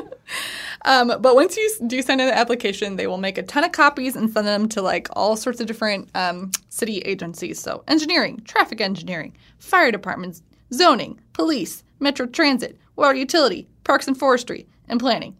Um, 0.86 1.08
but 1.20 1.34
once 1.34 1.56
you 1.56 1.68
do 1.88 2.00
send 2.00 2.20
in 2.20 2.28
the 2.28 2.38
application, 2.38 2.94
they 2.94 3.08
will 3.08 3.18
make 3.18 3.38
a 3.38 3.42
ton 3.42 3.64
of 3.64 3.72
copies 3.72 4.14
and 4.14 4.30
send 4.30 4.46
them 4.46 4.68
to 4.70 4.80
like 4.80 5.08
all 5.12 5.36
sorts 5.36 5.60
of 5.60 5.66
different 5.66 6.08
um, 6.14 6.52
city 6.68 6.98
agencies. 7.00 7.60
So 7.60 7.82
engineering, 7.88 8.40
traffic 8.44 8.80
engineering, 8.80 9.36
fire 9.58 9.90
departments, 9.90 10.42
zoning, 10.72 11.20
police, 11.32 11.82
metro 11.98 12.26
transit, 12.26 12.78
water 12.94 13.18
utility, 13.18 13.66
parks 13.82 14.06
and 14.06 14.16
forestry, 14.16 14.66
and 14.88 15.00
planning. 15.00 15.36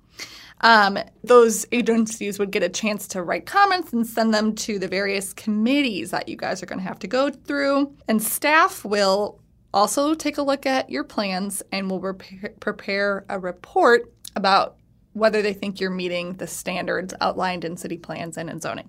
Um, 0.63 0.99
those 1.23 1.67
agencies 1.71 2.39
would 2.39 2.51
get 2.51 2.63
a 2.63 2.69
chance 2.69 3.07
to 3.09 3.23
write 3.23 3.47
comments 3.47 3.93
and 3.93 4.07
send 4.07 4.35
them 4.35 4.55
to 4.57 4.79
the 4.79 4.89
various 4.89 5.33
committees 5.33 6.11
that 6.11 6.29
you 6.29 6.37
guys 6.37 6.63
are 6.63 6.67
going 6.67 6.79
to 6.81 6.89
have 6.89 6.99
to 7.01 7.07
go 7.07 7.31
through. 7.31 7.95
And 8.09 8.21
staff 8.21 8.85
will 8.85 9.39
also 9.73 10.15
take 10.15 10.39
a 10.39 10.43
look 10.43 10.67
at 10.67 10.91
your 10.91 11.05
plans 11.05 11.63
and 11.71 11.91
will 11.91 12.01
prepare, 12.01 12.55
prepare 12.59 13.25
a 13.29 13.39
report 13.39 14.13
about 14.35 14.77
whether 15.17 15.41
they 15.41 15.55
think 15.55 15.81
you're 15.81 15.91
meeting 15.91 16.35
the 16.35 16.47
standards 16.47 17.15
outlined 17.23 17.65
in 17.65 17.77
city 17.77 17.97
plans 17.97 18.37
and 18.37 18.51
in 18.51 18.61
zoning. 18.61 18.89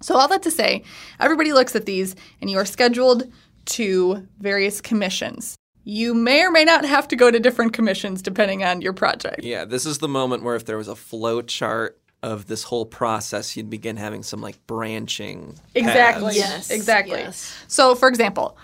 So, 0.00 0.16
all 0.16 0.26
that 0.28 0.42
to 0.42 0.50
say, 0.50 0.82
everybody 1.20 1.52
looks 1.52 1.76
at 1.76 1.86
these 1.86 2.16
and 2.40 2.50
you 2.50 2.58
are 2.58 2.64
scheduled 2.64 3.30
to 3.66 4.26
various 4.40 4.80
commissions. 4.80 5.56
You 5.84 6.14
may 6.14 6.42
or 6.44 6.50
may 6.50 6.64
not 6.64 6.84
have 6.84 7.06
to 7.08 7.16
go 7.16 7.30
to 7.30 7.38
different 7.38 7.72
commissions 7.72 8.22
depending 8.22 8.64
on 8.64 8.80
your 8.82 8.92
project. 8.92 9.44
yeah, 9.44 9.64
this 9.64 9.86
is 9.86 9.98
the 9.98 10.08
moment 10.08 10.42
where 10.42 10.56
if 10.56 10.64
there 10.64 10.76
was 10.76 10.88
a 10.88 10.96
flow 10.96 11.42
chart 11.42 12.00
of 12.24 12.46
this 12.46 12.64
whole 12.64 12.86
process, 12.86 13.56
you'd 13.56 13.70
begin 13.70 13.96
having 13.96 14.22
some 14.24 14.40
like 14.40 14.64
branching. 14.66 15.54
Exactly. 15.76 16.24
paths. 16.24 16.36
Yes, 16.36 16.70
Exactly. 16.70 17.18
yes. 17.18 17.52
So, 17.68 17.94
for 17.94 18.08
example, 18.08 18.56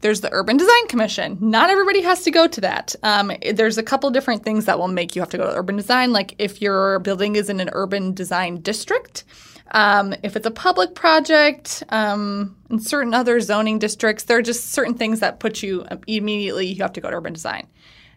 there's 0.00 0.20
the 0.20 0.32
Urban 0.32 0.56
Design 0.56 0.86
Commission. 0.88 1.38
Not 1.40 1.70
everybody 1.70 2.02
has 2.02 2.22
to 2.22 2.30
go 2.30 2.46
to 2.46 2.60
that. 2.60 2.94
Um, 3.02 3.32
there's 3.52 3.78
a 3.78 3.82
couple 3.82 4.10
different 4.10 4.44
things 4.44 4.66
that 4.66 4.78
will 4.78 4.88
make 4.88 5.16
you 5.16 5.22
have 5.22 5.30
to 5.30 5.38
go 5.38 5.50
to 5.50 5.56
urban 5.56 5.76
design. 5.76 6.12
Like 6.12 6.34
if 6.38 6.62
your 6.62 7.00
building 7.00 7.36
is 7.36 7.50
in 7.50 7.60
an 7.60 7.70
urban 7.72 8.14
design 8.14 8.60
district, 8.60 9.24
um, 9.72 10.14
if 10.22 10.36
it's 10.36 10.46
a 10.46 10.50
public 10.50 10.94
project, 10.94 11.82
um, 11.90 12.56
in 12.70 12.78
certain 12.78 13.12
other 13.12 13.40
zoning 13.40 13.78
districts, 13.78 14.24
there 14.24 14.38
are 14.38 14.42
just 14.42 14.70
certain 14.70 14.94
things 14.94 15.20
that 15.20 15.40
put 15.40 15.62
you 15.62 15.84
um, 15.90 16.00
immediately. 16.06 16.66
You 16.66 16.82
have 16.82 16.92
to 16.94 17.00
go 17.00 17.10
to 17.10 17.16
urban 17.16 17.32
design. 17.32 17.66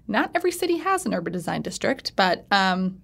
Not 0.07 0.31
every 0.35 0.51
city 0.51 0.77
has 0.77 1.05
an 1.05 1.13
urban 1.13 1.33
design 1.33 1.61
district, 1.61 2.15
but 2.15 2.45
um, 2.51 3.01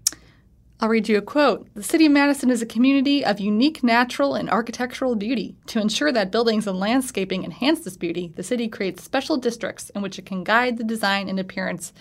I'll 0.79 0.89
read 0.89 1.09
you 1.09 1.17
a 1.17 1.23
quote. 1.23 1.67
The 1.73 1.81
city 1.81 2.05
of 2.05 2.11
Madison 2.11 2.51
is 2.51 2.61
a 2.61 2.65
community 2.67 3.25
of 3.25 3.39
unique 3.39 3.83
natural 3.83 4.35
and 4.35 4.47
architectural 4.47 5.15
beauty. 5.15 5.55
To 5.67 5.81
ensure 5.81 6.11
that 6.11 6.29
buildings 6.29 6.67
and 6.67 6.77
landscaping 6.77 7.43
enhance 7.43 7.79
this 7.79 7.97
beauty, 7.97 8.31
the 8.35 8.43
city 8.43 8.67
creates 8.67 9.03
special 9.03 9.37
districts 9.37 9.89
in 9.91 10.03
which 10.03 10.19
it 10.19 10.27
can 10.27 10.43
guide 10.43 10.77
the 10.77 10.83
design 10.83 11.29
and 11.29 11.39
appearance 11.39 11.93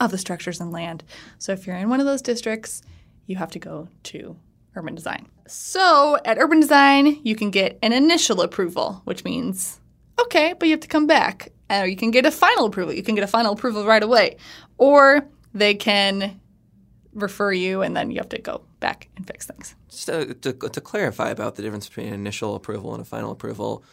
of 0.00 0.10
the 0.10 0.16
structures 0.16 0.62
and 0.62 0.72
land. 0.72 1.04
So 1.36 1.52
if 1.52 1.66
you're 1.66 1.76
in 1.76 1.90
one 1.90 2.00
of 2.00 2.06
those 2.06 2.22
districts, 2.22 2.80
you 3.26 3.36
have 3.36 3.50
to 3.50 3.58
go 3.58 3.88
to 4.04 4.34
urban 4.76 4.94
design. 4.94 5.28
So 5.46 6.16
at 6.24 6.38
urban 6.38 6.60
design, 6.60 7.20
you 7.22 7.36
can 7.36 7.50
get 7.50 7.78
an 7.82 7.92
initial 7.92 8.40
approval, 8.40 9.02
which 9.04 9.24
means 9.24 9.78
okay, 10.18 10.54
but 10.58 10.68
you 10.68 10.72
have 10.72 10.80
to 10.80 10.88
come 10.88 11.06
back. 11.06 11.52
Or 11.68 11.86
you 11.86 11.96
can 11.96 12.10
get 12.10 12.24
a 12.24 12.30
final 12.30 12.64
approval. 12.64 12.94
You 12.94 13.02
can 13.02 13.14
get 13.14 13.24
a 13.24 13.28
final 13.28 13.52
approval 13.52 13.84
right 13.84 14.02
away. 14.02 14.38
Or 14.78 15.28
they 15.52 15.74
can 15.74 16.40
refer 17.14 17.52
you 17.52 17.82
and 17.82 17.96
then 17.96 18.10
you 18.10 18.18
have 18.18 18.28
to 18.30 18.38
go 18.38 18.62
back 18.80 19.08
and 19.16 19.26
fix 19.26 19.46
things. 19.46 19.74
Just 19.88 20.06
to, 20.06 20.34
to, 20.34 20.52
to 20.52 20.80
clarify 20.80 21.30
about 21.30 21.56
the 21.56 21.62
difference 21.62 21.88
between 21.88 22.12
initial 22.12 22.54
approval 22.54 22.94
and 22.94 23.02
a 23.02 23.04
final 23.04 23.30
approval, 23.30 23.84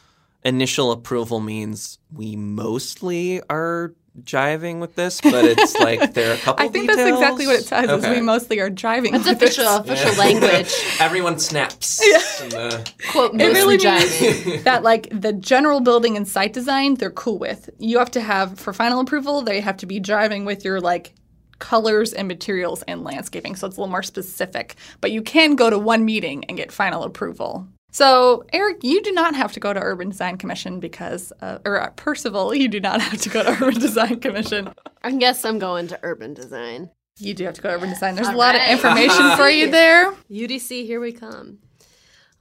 initial 0.44 0.92
approval 0.92 1.40
means 1.40 2.00
we 2.14 2.36
mostly 2.36 3.42
are 3.50 3.94
jiving 4.24 4.80
with 4.80 4.96
this, 4.96 5.22
but 5.22 5.46
it's 5.46 5.76
like 5.80 6.14
there 6.14 6.32
are 6.32 6.36
a 6.36 6.38
couple. 6.38 6.66
I 6.66 6.70
think 6.70 6.90
details. 6.90 6.98
that's 6.98 7.18
exactly 7.20 7.48
what 7.48 7.56
it 7.60 7.64
says. 7.66 8.04
Is 8.04 8.10
we 8.10 8.22
mostly 8.22 8.60
are 8.60 8.70
driving. 8.70 9.16
It's 9.16 9.28
with 9.28 9.40
this. 9.40 9.58
official 9.58 9.76
official 9.78 10.14
language. 10.18 10.74
Everyone 11.00 11.40
snaps. 11.40 12.02
in 12.42 12.50
the- 12.50 12.58
uh, 12.58 12.84
Quote 13.12 13.34
It 13.36 13.38
mostly 13.38 13.54
really 13.54 13.78
jiving. 13.78 14.46
means 14.46 14.64
that 14.64 14.84
like 14.84 15.08
the 15.12 15.34
general 15.34 15.80
building 15.82 16.18
and 16.18 16.28
site 16.28 16.54
design, 16.54 16.96
they're 16.96 17.12
cool 17.12 17.38
with. 17.38 17.70
You 17.80 18.00
have 18.00 18.12
to 18.12 18.22
have 18.22 18.60
for 18.60 18.74
final 18.74 19.00
approval, 19.00 19.42
they 19.42 19.62
have 19.62 19.78
to 19.78 19.86
be 19.86 20.00
driving 20.00 20.46
with 20.46 20.66
your 20.66 20.82
like 20.82 21.14
colors 21.60 22.14
and 22.14 22.28
materials 22.28 22.84
and 22.84 23.04
landscaping. 23.04 23.56
So 23.56 23.68
it's 23.68 23.78
a 23.78 23.80
little 23.80 23.92
more 23.92 24.04
specific. 24.04 24.76
But 25.02 25.12
you 25.12 25.22
can 25.22 25.56
go 25.56 25.70
to 25.70 25.78
one 25.78 26.06
meeting 26.06 26.46
and 26.46 26.58
get 26.58 26.72
final 26.72 27.04
approval. 27.04 27.68
So, 27.92 28.46
Eric, 28.54 28.84
you 28.84 29.02
do 29.02 29.12
not 29.12 29.36
have 29.36 29.52
to 29.54 29.60
go 29.60 29.74
to 29.74 29.80
Urban 29.80 30.10
Design 30.10 30.38
Commission 30.38 30.80
because, 30.80 31.34
uh, 31.42 31.58
or 31.66 31.82
uh, 31.82 31.90
Percival, 31.96 32.54
you 32.54 32.68
do 32.68 32.80
not 32.80 33.02
have 33.02 33.20
to 33.22 33.30
go 33.30 33.44
to 33.44 33.50
Urban 33.50 33.80
Design 33.80 34.20
Commission. 34.20 34.74
I 35.04 35.12
guess 35.12 35.46
I'm 35.46 35.60
going 35.60 35.88
to 35.88 36.00
urban 36.04 36.34
design. 36.34 36.90
You 37.18 37.34
do 37.34 37.46
have 37.46 37.54
to 37.56 37.62
go 37.62 37.70
to 37.70 37.76
Urban 37.76 37.90
Design. 37.90 38.16
There's 38.16 38.28
a 38.28 38.32
All 38.32 38.38
lot 38.38 38.56
of 38.56 38.62
information 38.62 39.36
for 39.36 39.50
you 39.50 39.72
there. 39.72 40.12
UDC, 40.30 40.86
here 40.86 41.00
we 41.00 41.12
come. 41.12 41.60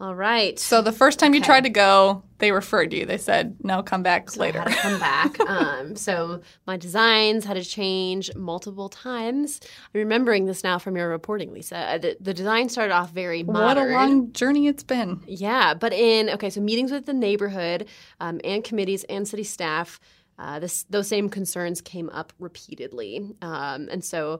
All 0.00 0.14
right. 0.14 0.56
So 0.60 0.80
the 0.80 0.92
first 0.92 1.18
time 1.18 1.34
you 1.34 1.40
tried 1.42 1.64
to 1.64 1.70
go, 1.70 2.22
they 2.38 2.52
referred 2.52 2.92
you. 2.92 3.04
They 3.04 3.18
said, 3.18 3.56
"No, 3.64 3.82
come 3.82 4.04
back 4.04 4.30
So 4.30 4.40
later." 4.40 4.60
had 4.60 4.68
to 4.70 4.74
come 4.76 5.00
back. 5.00 5.40
um, 5.50 5.96
so 5.96 6.40
my 6.68 6.76
designs 6.76 7.44
had 7.44 7.54
to 7.54 7.64
change 7.64 8.30
multiple 8.36 8.88
times. 8.88 9.58
I'm 9.92 9.98
remembering 9.98 10.44
this 10.46 10.62
now 10.62 10.78
from 10.78 10.96
your 10.96 11.08
reporting, 11.08 11.52
Lisa. 11.52 11.76
Uh, 11.78 11.98
The, 11.98 12.16
the 12.20 12.32
design 12.32 12.68
started 12.68 12.94
off 12.94 13.10
very 13.10 13.42
modern. 13.42 13.64
what 13.64 13.76
a 13.76 13.90
long 13.92 14.30
journey 14.32 14.68
it's 14.68 14.84
been. 14.84 15.20
Yeah, 15.26 15.74
but 15.74 15.92
in 15.92 16.30
okay, 16.30 16.50
so 16.50 16.60
meetings 16.60 16.92
with 16.92 17.06
the 17.06 17.12
neighborhood 17.12 17.88
um, 18.20 18.40
and 18.44 18.62
committees 18.62 19.02
and 19.08 19.26
city 19.26 19.42
staff, 19.42 19.98
uh, 20.38 20.60
this 20.60 20.84
those 20.84 21.08
same 21.08 21.28
concerns 21.28 21.80
came 21.80 22.08
up 22.10 22.32
repeatedly, 22.38 23.34
um, 23.42 23.88
and 23.90 24.04
so 24.04 24.38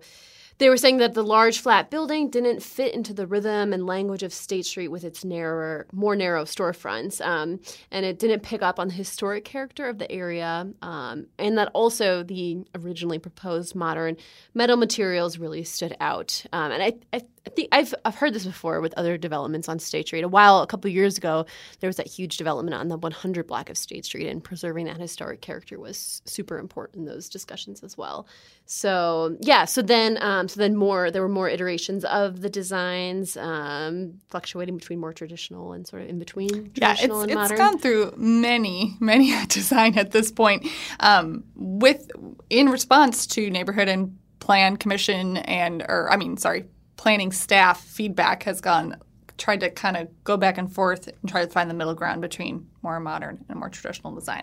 they 0.58 0.68
were 0.68 0.76
saying 0.76 0.98
that 0.98 1.14
the 1.14 1.22
large 1.22 1.60
flat 1.60 1.90
building 1.90 2.30
didn't 2.30 2.62
fit 2.62 2.94
into 2.94 3.14
the 3.14 3.26
rhythm 3.26 3.72
and 3.72 3.86
language 3.86 4.22
of 4.22 4.32
State 4.32 4.66
Street 4.66 4.88
with 4.88 5.04
its 5.04 5.24
narrower, 5.24 5.86
more 5.92 6.16
narrow 6.16 6.44
storefronts, 6.44 7.24
um, 7.24 7.60
and 7.90 8.04
it 8.04 8.18
didn't 8.18 8.42
pick 8.42 8.62
up 8.62 8.78
on 8.78 8.88
the 8.88 8.94
historic 8.94 9.44
character 9.44 9.88
of 9.88 9.98
the 9.98 10.10
area, 10.10 10.68
um, 10.82 11.26
and 11.38 11.56
that 11.56 11.70
also 11.74 12.22
the 12.22 12.64
originally 12.74 13.18
proposed 13.18 13.74
modern 13.74 14.16
metal 14.54 14.76
materials 14.76 15.38
really 15.38 15.62
stood 15.62 15.96
out. 16.00 16.44
Um, 16.52 16.72
and 16.72 16.82
I, 16.82 16.92
I, 17.12 17.22
I 17.46 17.50
think 17.50 17.68
I've, 17.72 17.94
I've 18.04 18.16
heard 18.16 18.34
this 18.34 18.44
before 18.44 18.80
with 18.80 18.92
other 18.96 19.16
developments 19.16 19.68
on 19.68 19.78
State 19.78 20.08
Street. 20.08 20.24
A 20.24 20.28
while, 20.28 20.60
a 20.60 20.66
couple 20.66 20.90
years 20.90 21.16
ago, 21.16 21.46
there 21.80 21.88
was 21.88 21.96
that 21.96 22.06
huge 22.06 22.36
development 22.36 22.74
on 22.74 22.88
the 22.88 22.98
100 22.98 23.46
block 23.46 23.70
of 23.70 23.78
State 23.78 24.04
Street, 24.04 24.26
and 24.26 24.42
preserving 24.42 24.86
that 24.86 24.98
historic 24.98 25.40
character 25.40 25.78
was 25.78 26.20
super 26.24 26.58
important 26.58 26.96
in 26.98 27.04
those 27.06 27.28
discussions 27.28 27.82
as 27.82 27.96
well. 27.96 28.26
So 28.66 29.36
yeah, 29.40 29.64
so 29.64 29.80
then 29.82 30.18
um, 30.20 30.47
so 30.48 30.60
then 30.60 30.76
more 30.76 31.10
there 31.10 31.22
were 31.22 31.28
more 31.28 31.48
iterations 31.48 32.04
of 32.04 32.40
the 32.40 32.48
designs, 32.48 33.36
um, 33.36 34.14
fluctuating 34.28 34.76
between 34.76 34.98
more 34.98 35.12
traditional 35.12 35.72
and 35.72 35.86
sort 35.86 36.02
of 36.02 36.08
in 36.08 36.18
between 36.18 36.72
Yeah, 36.74 36.92
it's 36.92 37.00
traditional 37.00 37.20
and 37.22 37.30
it's 37.30 37.36
modern. 37.36 37.56
gone 37.56 37.78
through 37.78 38.14
many 38.16 38.96
many 39.00 39.32
a 39.32 39.46
design 39.48 39.98
at 39.98 40.10
this 40.10 40.30
point. 40.32 40.66
Um, 41.00 41.44
with 41.54 42.10
in 42.50 42.68
response 42.68 43.26
to 43.28 43.50
neighborhood 43.50 43.88
and 43.88 44.18
plan 44.40 44.76
commission 44.76 45.36
and 45.38 45.82
or 45.88 46.10
I 46.10 46.16
mean 46.16 46.36
sorry 46.36 46.64
planning 46.96 47.32
staff 47.32 47.80
feedback 47.80 48.42
has 48.44 48.60
gone 48.60 48.96
tried 49.36 49.60
to 49.60 49.70
kind 49.70 49.96
of 49.96 50.08
go 50.24 50.36
back 50.36 50.58
and 50.58 50.72
forth 50.72 51.06
and 51.06 51.30
try 51.30 51.44
to 51.44 51.50
find 51.50 51.70
the 51.70 51.74
middle 51.74 51.94
ground 51.94 52.20
between 52.20 52.68
more 52.82 52.98
modern 52.98 53.44
and 53.48 53.58
more 53.60 53.68
traditional 53.68 54.12
design. 54.14 54.42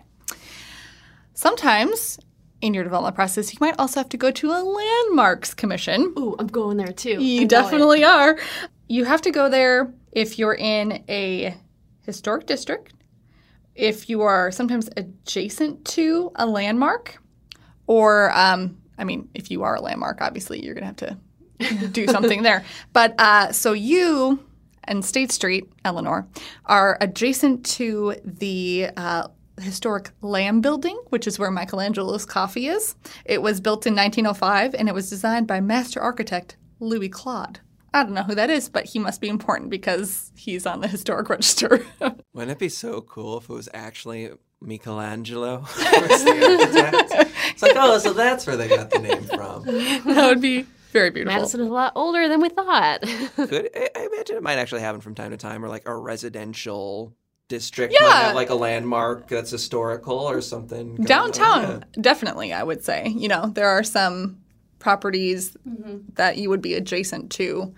Sometimes 1.34 2.18
in 2.66 2.74
your 2.74 2.84
development 2.84 3.16
process, 3.16 3.54
you 3.54 3.58
might 3.62 3.76
also 3.78 4.00
have 4.00 4.10
to 4.10 4.18
go 4.18 4.32
to 4.32 4.50
a 4.50 4.60
landmarks 4.60 5.54
commission. 5.54 6.14
Ooh, 6.18 6.36
I'm 6.40 6.48
going 6.48 6.78
there 6.78 6.92
too. 6.92 7.22
You 7.22 7.42
I'm 7.42 7.48
going. 7.48 7.48
definitely 7.48 8.04
are. 8.04 8.40
You 8.88 9.06
have 9.06 9.22
to 9.22 9.32
go 9.32 9.50
there 9.50 9.94
if 10.12 10.40
you're 10.40 10.56
in 10.56 11.04
a 11.08 11.56
historic 12.02 12.48
district, 12.48 12.94
if 13.76 14.10
you 14.10 14.22
are 14.22 14.50
sometimes 14.50 14.90
adjacent 14.98 15.86
to 15.86 16.32
a 16.36 16.46
landmark, 16.48 17.22
or, 17.86 18.32
um, 18.36 18.82
I 18.98 19.04
mean, 19.04 19.30
if 19.36 19.52
you 19.52 19.62
are 19.62 19.76
a 19.76 19.82
landmark, 19.82 20.22
obviously 20.22 20.64
you're 20.66 20.74
going 20.74 20.96
to 20.96 21.20
have 21.60 21.78
to 21.80 21.88
do 21.90 22.08
something 22.12 22.42
there. 22.42 22.64
But 22.94 23.14
uh, 23.20 23.52
so 23.52 23.74
you, 23.74 24.44
and 24.86 25.06
State 25.06 25.32
Street, 25.32 25.72
Eleanor, 25.84 26.28
are 26.66 26.98
adjacent 27.00 27.64
to 27.66 28.16
the 28.24 28.90
uh, 28.98 29.28
historic 29.62 30.12
Lamb 30.22 30.62
Building, 30.62 31.00
which 31.10 31.28
is 31.28 31.40
where 31.40 31.52
Michelangelo's 31.52 32.26
coffee 32.26 32.68
is. 32.68 32.96
It 33.26 33.42
was 33.42 33.62
built 33.62 33.86
in 33.86 33.96
1905 33.96 34.76
and 34.76 34.90
it 34.90 34.96
was 34.96 35.10
designed 35.10 35.48
by 35.48 35.62
master 35.62 36.02
architect 36.02 36.58
Louis 36.80 37.10
Claude. 37.10 37.60
I 37.94 38.04
don't 38.04 38.14
know 38.14 38.24
who 38.24 38.36
that 38.36 38.50
is, 38.50 38.68
but 38.68 38.86
he 38.86 39.00
must 39.00 39.22
be 39.22 39.30
important 39.30 39.70
because 39.70 40.32
he's 40.36 40.66
on 40.66 40.82
the 40.82 40.88
historic 40.88 41.30
register. 41.30 41.86
Wouldn't 42.34 42.52
it 42.52 42.60
be 42.60 42.68
so 42.68 43.00
cool 43.02 43.38
if 43.38 43.50
it 43.50 43.54
was 43.54 43.70
actually 43.74 44.32
Michelangelo? 44.60 45.60
was 45.78 46.24
the 46.26 46.92
architect? 46.94 47.32
it's 47.52 47.62
like, 47.62 47.78
oh, 47.78 47.98
so 48.00 48.12
that's 48.12 48.46
where 48.46 48.58
they 48.58 48.68
got 48.68 48.90
the 48.90 49.00
name 49.00 49.24
from. 49.24 49.64
that 49.64 50.28
would 50.28 50.42
be 50.42 50.66
very 50.92 51.10
beautiful. 51.10 51.38
Madison 51.38 51.62
is 51.62 51.68
a 51.68 51.72
lot 51.72 51.94
older 51.96 52.28
than 52.28 52.42
we 52.42 52.50
thought. 52.50 53.02
Could 53.36 53.70
I, 53.74 53.90
I 53.96 54.10
imagine 54.12 54.36
it 54.36 54.44
might 54.44 54.58
actually 54.58 54.82
happen 54.82 55.00
from 55.00 55.16
time 55.16 55.32
to 55.32 55.38
time, 55.38 55.64
or 55.64 55.70
like 55.70 55.88
a 55.88 55.96
residential 55.96 57.16
district 57.48 57.94
Yeah. 57.94 58.08
might 58.08 58.16
have 58.16 58.36
like 58.36 58.50
a 58.50 58.56
landmark 58.56 59.28
that's 59.28 59.52
historical 59.52 60.18
or 60.18 60.42
something. 60.42 60.96
going 60.96 61.00
on. 61.00 61.06
Downtown, 61.08 61.86
definitely, 62.00 62.54
I 62.54 62.64
would 62.64 62.84
say. 62.84 63.08
You 63.16 63.28
know, 63.28 63.48
there 63.48 63.70
are 63.70 63.84
some 63.84 64.40
properties 64.80 65.56
mm-hmm. 65.68 66.00
that 66.16 66.38
you 66.38 66.50
would 66.50 66.62
be 66.62 66.74
adjacent 66.74 67.32
to 67.34 67.74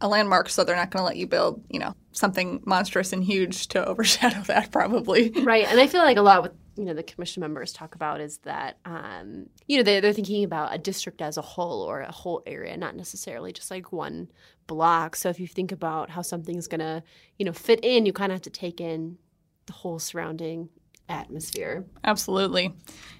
a 0.00 0.08
landmark, 0.08 0.48
so 0.48 0.64
they're 0.64 0.76
not 0.76 0.90
going 0.90 1.00
to 1.00 1.06
let 1.06 1.16
you 1.16 1.26
build, 1.26 1.62
you 1.68 1.78
know, 1.78 1.94
something 2.12 2.60
monstrous 2.64 3.12
and 3.12 3.22
huge 3.22 3.68
to 3.68 3.84
overshadow 3.86 4.42
that, 4.42 4.70
probably. 4.72 5.30
Right, 5.30 5.66
and 5.66 5.80
I 5.80 5.86
feel 5.86 6.02
like 6.02 6.16
a 6.16 6.22
lot 6.22 6.42
what 6.42 6.54
you 6.76 6.84
know 6.84 6.94
the 6.94 7.02
commission 7.02 7.40
members 7.40 7.72
talk 7.72 7.94
about 7.94 8.20
is 8.20 8.38
that 8.38 8.78
um, 8.84 9.46
you 9.66 9.76
know 9.76 9.82
they 9.82 10.00
they're 10.00 10.12
thinking 10.12 10.44
about 10.44 10.74
a 10.74 10.78
district 10.78 11.20
as 11.20 11.36
a 11.36 11.42
whole 11.42 11.82
or 11.82 12.00
a 12.00 12.12
whole 12.12 12.42
area, 12.46 12.76
not 12.76 12.96
necessarily 12.96 13.52
just 13.52 13.70
like 13.70 13.92
one 13.92 14.28
block. 14.66 15.16
So 15.16 15.28
if 15.28 15.38
you 15.38 15.46
think 15.46 15.72
about 15.72 16.10
how 16.10 16.22
something's 16.22 16.68
gonna 16.68 17.02
you 17.38 17.44
know 17.44 17.52
fit 17.52 17.80
in, 17.82 18.06
you 18.06 18.12
kind 18.12 18.32
of 18.32 18.36
have 18.36 18.42
to 18.42 18.50
take 18.50 18.80
in 18.80 19.18
the 19.66 19.72
whole 19.72 19.98
surrounding 19.98 20.68
atmosphere. 21.08 21.84
Absolutely. 22.04 22.72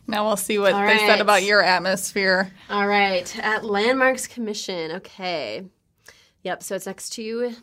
Now 0.07 0.27
we'll 0.27 0.37
see 0.37 0.59
what 0.59 0.73
All 0.73 0.87
they 0.87 0.99
said 0.99 1.21
about 1.21 1.43
your 1.43 1.63
atmosphere. 1.63 2.51
All 2.71 2.87
right, 2.87 3.39
at 3.39 3.65
Landmarks 3.65 4.27
Commission. 4.27 4.93
Okay. 4.93 5.65
Yep, 6.43 6.63
so 6.63 6.75
it's 6.75 6.87
next 6.87 7.11
to 7.11 7.55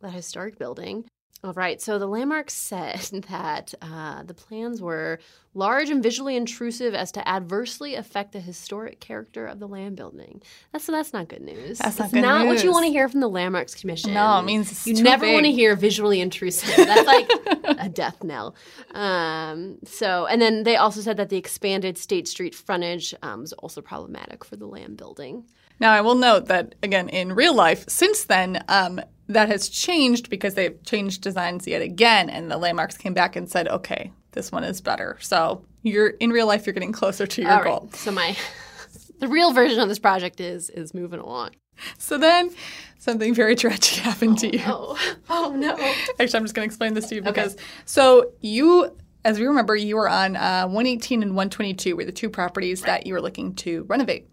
the 0.00 0.10
historic 0.10 0.58
building. 0.58 1.04
All 1.44 1.52
right, 1.52 1.80
so 1.80 2.00
the 2.00 2.06
landmarks 2.08 2.54
said 2.54 3.00
that 3.30 3.72
uh, 3.80 4.24
the 4.24 4.34
plans 4.34 4.82
were 4.82 5.20
large 5.54 5.88
and 5.88 6.02
visually 6.02 6.36
intrusive 6.36 6.94
as 6.94 7.12
to 7.12 7.26
adversely 7.28 7.94
affect 7.94 8.32
the 8.32 8.40
historic 8.40 9.00
character 9.00 9.46
of 9.46 9.60
the 9.60 9.68
Lamb 9.68 9.94
building. 9.94 10.42
That's 10.72 10.86
that's 10.86 11.12
not 11.12 11.28
good 11.28 11.42
news. 11.42 11.78
That's 11.78 11.98
not 11.98 12.06
It's 12.06 12.14
good 12.14 12.22
not 12.22 12.46
what 12.46 12.64
you 12.64 12.72
want 12.72 12.86
to 12.86 12.90
hear 12.90 13.08
from 13.08 13.20
the 13.20 13.28
Landmarks 13.28 13.74
Commission. 13.74 14.14
No, 14.14 14.38
it 14.38 14.42
means 14.42 14.70
it's 14.70 14.86
you 14.86 15.02
never 15.02 15.30
want 15.32 15.46
to 15.46 15.52
hear 15.52 15.76
visually 15.76 16.20
intrusive. 16.20 16.74
That's 16.76 17.06
like 17.06 17.30
a 17.78 17.88
death 17.88 18.22
knell. 18.24 18.56
Um, 18.92 19.78
so, 19.84 20.26
and 20.26 20.42
then 20.42 20.64
they 20.64 20.76
also 20.76 21.00
said 21.00 21.16
that 21.18 21.28
the 21.28 21.36
expanded 21.36 21.98
State 21.98 22.26
Street 22.26 22.54
frontage 22.54 23.14
um, 23.22 23.40
was 23.40 23.52
also 23.54 23.80
problematic 23.80 24.44
for 24.44 24.56
the 24.56 24.66
Lamb 24.66 24.96
building. 24.96 25.44
Now, 25.80 25.92
I 25.92 26.00
will 26.00 26.16
note 26.16 26.46
that, 26.46 26.74
again, 26.82 27.08
in 27.08 27.32
real 27.32 27.54
life, 27.54 27.84
since 27.88 28.24
then, 28.24 28.64
um, 28.68 29.00
that 29.28 29.48
has 29.48 29.68
changed 29.68 30.30
because 30.30 30.54
they've 30.54 30.82
changed 30.84 31.22
designs 31.22 31.66
yet 31.66 31.82
again, 31.82 32.30
and 32.30 32.50
the 32.50 32.56
landmarks 32.56 32.96
came 32.96 33.14
back 33.14 33.36
and 33.36 33.48
said, 33.50 33.68
okay, 33.68 34.10
this 34.32 34.50
one 34.50 34.64
is 34.64 34.80
better. 34.80 35.16
So 35.20 35.64
you're 35.82 36.08
in 36.08 36.30
real 36.30 36.46
life, 36.46 36.66
you're 36.66 36.74
getting 36.74 36.92
closer 36.92 37.26
to 37.26 37.42
your 37.42 37.50
All 37.52 37.62
goal. 37.62 37.80
right. 37.84 37.96
So 37.96 38.10
my 38.10 38.36
the 39.18 39.28
real 39.28 39.52
version 39.52 39.80
of 39.80 39.88
this 39.88 39.98
project 39.98 40.40
is 40.40 40.70
is 40.70 40.94
moving 40.94 41.20
along. 41.20 41.50
So 41.98 42.18
then 42.18 42.50
something 42.98 43.34
very 43.34 43.54
tragic 43.54 43.98
happened 44.02 44.38
to 44.38 44.56
you. 44.56 44.62
Oh, 44.66 44.98
oh 45.30 45.54
no. 45.56 45.76
Actually, 46.18 46.38
I'm 46.38 46.44
just 46.44 46.54
going 46.54 46.68
to 46.68 46.70
explain 46.70 46.94
this 46.94 47.06
to 47.08 47.16
you 47.16 47.22
because 47.22 47.56
so 47.84 48.32
you, 48.40 48.96
as 49.24 49.38
we 49.38 49.46
remember, 49.46 49.76
you 49.76 49.96
were 49.96 50.08
on 50.08 50.36
uh, 50.36 50.64
118 50.64 51.22
and 51.22 51.32
122 51.32 51.96
were 51.96 52.04
the 52.04 52.12
two 52.12 52.30
properties 52.30 52.82
that 52.82 53.06
you 53.06 53.14
were 53.14 53.20
looking 53.20 53.54
to 53.56 53.84
renovate. 53.84 54.28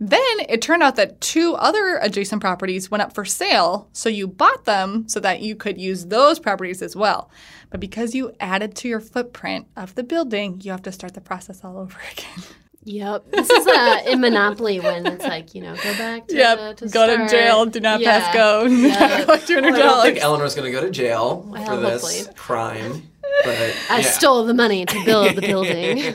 Then 0.00 0.20
it 0.48 0.62
turned 0.62 0.82
out 0.84 0.94
that 0.96 1.20
two 1.20 1.54
other 1.54 1.98
adjacent 2.00 2.40
properties 2.40 2.88
went 2.90 3.02
up 3.02 3.12
for 3.12 3.24
sale, 3.24 3.88
so 3.92 4.08
you 4.08 4.28
bought 4.28 4.64
them 4.64 5.08
so 5.08 5.18
that 5.20 5.40
you 5.42 5.56
could 5.56 5.80
use 5.80 6.06
those 6.06 6.38
properties 6.38 6.82
as 6.82 6.94
well. 6.94 7.30
But 7.70 7.80
because 7.80 8.14
you 8.14 8.32
added 8.38 8.76
to 8.76 8.88
your 8.88 9.00
footprint 9.00 9.66
of 9.76 9.96
the 9.96 10.04
building, 10.04 10.60
you 10.62 10.70
have 10.70 10.82
to 10.82 10.92
start 10.92 11.14
the 11.14 11.20
process 11.20 11.64
all 11.64 11.78
over 11.78 11.98
again. 12.12 12.44
Yep. 12.84 13.32
This 13.32 13.50
is 13.50 13.66
uh, 13.66 14.00
in 14.06 14.20
Monopoly 14.20 14.78
when 14.80 15.04
it's 15.04 15.24
like 15.24 15.54
you 15.54 15.60
know 15.62 15.74
go 15.74 15.92
back 15.98 16.28
to 16.28 16.34
yep, 16.36 16.76
to 16.76 16.88
go 16.88 17.06
to 17.16 17.28
jail, 17.28 17.66
do 17.66 17.80
not 17.80 18.00
Yeah. 18.00 18.20
pass 18.20 18.34
go, 18.34 18.62
Yeah. 18.66 19.24
collect 19.24 19.46
two 19.48 19.54
hundred 19.56 19.74
I 19.74 19.78
don't 19.78 20.02
think. 20.04 20.18
Eleanor's 20.22 20.54
going 20.54 20.64
to 20.66 20.70
go 20.72 20.80
to 20.80 20.90
jail 20.90 21.42
for 21.42 21.50
Well, 21.50 21.80
this 21.80 22.02
hopefully. 22.02 22.34
crime. 22.36 23.02
But 23.44 23.76
I 23.90 24.00
stole 24.02 24.44
the 24.44 24.54
money 24.54 24.86
to 24.86 25.04
build 25.04 25.34
the 25.36 25.40
building. 25.52 26.14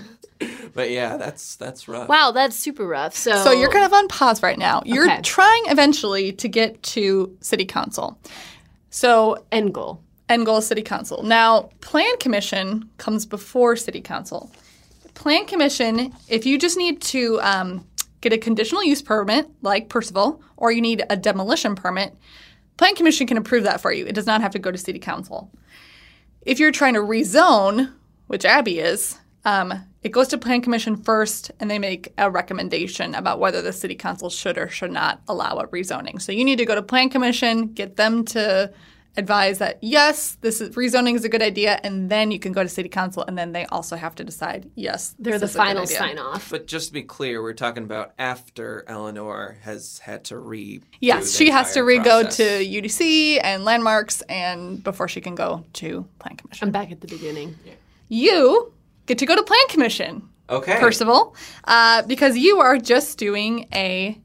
But 0.74 0.90
yeah, 0.92 1.18
that's 1.18 1.56
that's 1.56 1.88
rough. 1.88 2.10
wow, 2.10 2.32
that's 2.32 2.56
super 2.56 2.86
rough. 2.88 3.16
So 3.16 3.36
So 3.44 3.52
you're 3.52 3.70
kind 3.72 3.86
of 3.86 3.94
on 3.94 4.08
pause 4.08 4.42
right 4.42 4.58
now. 4.58 4.82
You're 4.86 5.06
Okay. 5.12 5.22
trying 5.22 5.64
eventually 5.68 6.32
to 6.34 6.48
get 6.48 6.82
to 6.84 7.38
city 7.42 7.66
council. 7.66 8.18
So 8.90 9.44
end 9.52 9.74
goal. 9.74 10.02
end 10.30 10.46
goal 10.46 10.58
is 10.58 10.68
city 10.68 10.82
council. 10.82 11.22
Now, 11.24 11.70
plan 11.82 12.18
commission 12.18 12.90
comes 12.98 13.26
before 13.26 13.76
city 13.76 14.02
council. 14.02 14.52
Plan 15.14 15.46
commission, 15.46 16.12
if 16.28 16.46
you 16.46 16.58
just 16.58 16.76
need 16.78 17.02
to 17.04 17.40
um, 17.42 17.86
get 18.22 18.34
a 18.34 18.38
conditional 18.38 18.84
use 18.84 19.02
permit, 19.02 19.48
like 19.62 19.90
Percival, 19.90 20.42
or 20.58 20.72
you 20.72 20.82
need 20.82 21.04
a 21.10 21.16
demolition 21.16 21.76
permit, 21.76 22.16
plan 22.78 22.96
commission 22.96 23.28
can 23.28 23.38
approve 23.38 23.64
that 23.66 23.80
for 23.80 23.92
you. 23.94 24.08
It 24.08 24.16
does 24.16 24.26
not 24.26 24.42
have 24.42 24.52
to 24.54 24.60
go 24.60 24.72
to 24.72 24.78
city 24.78 24.98
council. 24.98 25.52
If 26.42 26.60
you're 26.60 26.72
trying 26.72 26.96
to 26.96 27.00
rezone, 27.02 27.94
which 28.28 28.44
Abby 28.44 28.80
is, 28.80 29.20
um, 29.46 29.74
it 30.04 30.10
goes 30.12 30.28
to 30.30 30.38
plan 30.38 30.62
commission 30.62 30.96
first, 30.96 31.52
and 31.60 31.70
they 31.70 31.80
make 31.80 32.14
a 32.18 32.30
recommendation 32.30 33.16
about 33.16 33.40
whether 33.40 33.62
the 33.62 33.74
city 33.74 33.96
council 33.96 34.30
should 34.30 34.58
or 34.58 34.68
should 34.70 34.92
not 34.92 35.22
allow 35.28 35.58
a 35.58 35.68
rezoning. 35.68 36.22
So 36.22 36.32
you 36.32 36.44
need 36.46 36.58
to 36.58 36.66
go 36.66 36.76
to 36.76 36.82
plan 36.82 37.10
commission, 37.10 37.68
get 37.74 37.96
them 37.98 38.26
to 38.26 38.72
advise 39.16 39.60
that 39.60 39.78
yes, 39.82 40.38
this 40.42 40.60
is 40.60 40.76
rezoning 40.76 41.16
is 41.16 41.24
a 41.24 41.30
good 41.30 41.42
idea, 41.44 41.80
and 41.84 42.10
then 42.10 42.32
you 42.32 42.40
can 42.40 42.52
go 42.52 42.64
to 42.64 42.70
city 42.70 42.90
council, 42.90 43.24
and 43.28 43.38
then 43.38 43.52
they 43.52 43.66
also 43.68 43.96
have 43.96 44.16
to 44.16 44.24
decide 44.24 44.70
yes, 44.76 45.14
They're 45.20 45.34
this 45.38 45.42
the 45.42 45.46
is 45.46 45.56
a 45.56 45.58
good 45.60 45.66
final 45.68 45.84
idea. 45.84 45.98
sign 45.98 46.18
off. 46.20 46.50
But 46.50 46.66
just 46.68 46.88
to 46.88 46.94
be 46.94 47.04
clear, 47.04 47.42
we're 47.42 47.54
talking 47.54 47.84
about 47.84 48.14
after 48.18 48.84
Eleanor 48.88 49.58
has 49.62 50.00
had 50.00 50.24
to 50.26 50.38
re. 50.38 50.82
Yes, 51.00 51.32
do 51.32 51.38
she 51.46 51.52
has 51.52 51.74
to 51.76 51.82
re-go 51.82 52.24
process. 52.24 52.38
to 52.38 52.44
UDC 52.66 53.40
and 53.44 53.64
landmarks, 53.64 54.22
and 54.24 54.84
before 54.84 55.08
she 55.08 55.22
can 55.22 55.36
go 55.36 55.64
to 55.74 56.06
plan 56.20 56.36
commission. 56.38 56.68
I'm 56.68 56.72
back 56.72 56.92
at 56.92 57.00
the 57.02 57.08
beginning. 57.08 57.56
you 58.10 58.73
get 59.06 59.18
to 59.20 59.26
go 59.26 59.36
to 59.36 59.44
plan 59.44 59.68
commission. 59.70 60.30
Okay. 60.50 60.78
Percival, 60.80 61.36
uh, 61.64 62.02
because 62.04 62.38
you 62.38 62.60
are 62.60 62.78
just 62.78 63.18
doing 63.18 63.68
a 63.74 64.20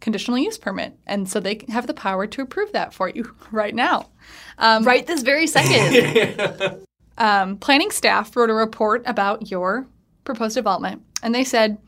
conditional 0.00 0.36
use 0.36 0.58
permit, 0.58 0.96
and 1.06 1.28
so 1.28 1.40
they 1.40 1.64
have 1.70 1.86
the 1.86 1.94
power 1.94 2.26
to 2.26 2.42
approve 2.42 2.72
that 2.72 2.92
for 2.92 3.08
you 3.08 3.34
right 3.50 3.74
now. 3.74 4.10
right 4.58 5.06
this 5.06 5.22
very 5.22 5.46
second. 5.46 6.80
Um, 7.16 7.58
planning 7.58 7.92
staff 7.92 8.34
wrote 8.34 8.50
a 8.50 8.54
report 8.54 9.02
about 9.06 9.50
your 9.50 9.86
proposed 10.24 10.56
development, 10.56 11.02
and 11.22 11.34
they 11.34 11.44
said 11.44 11.78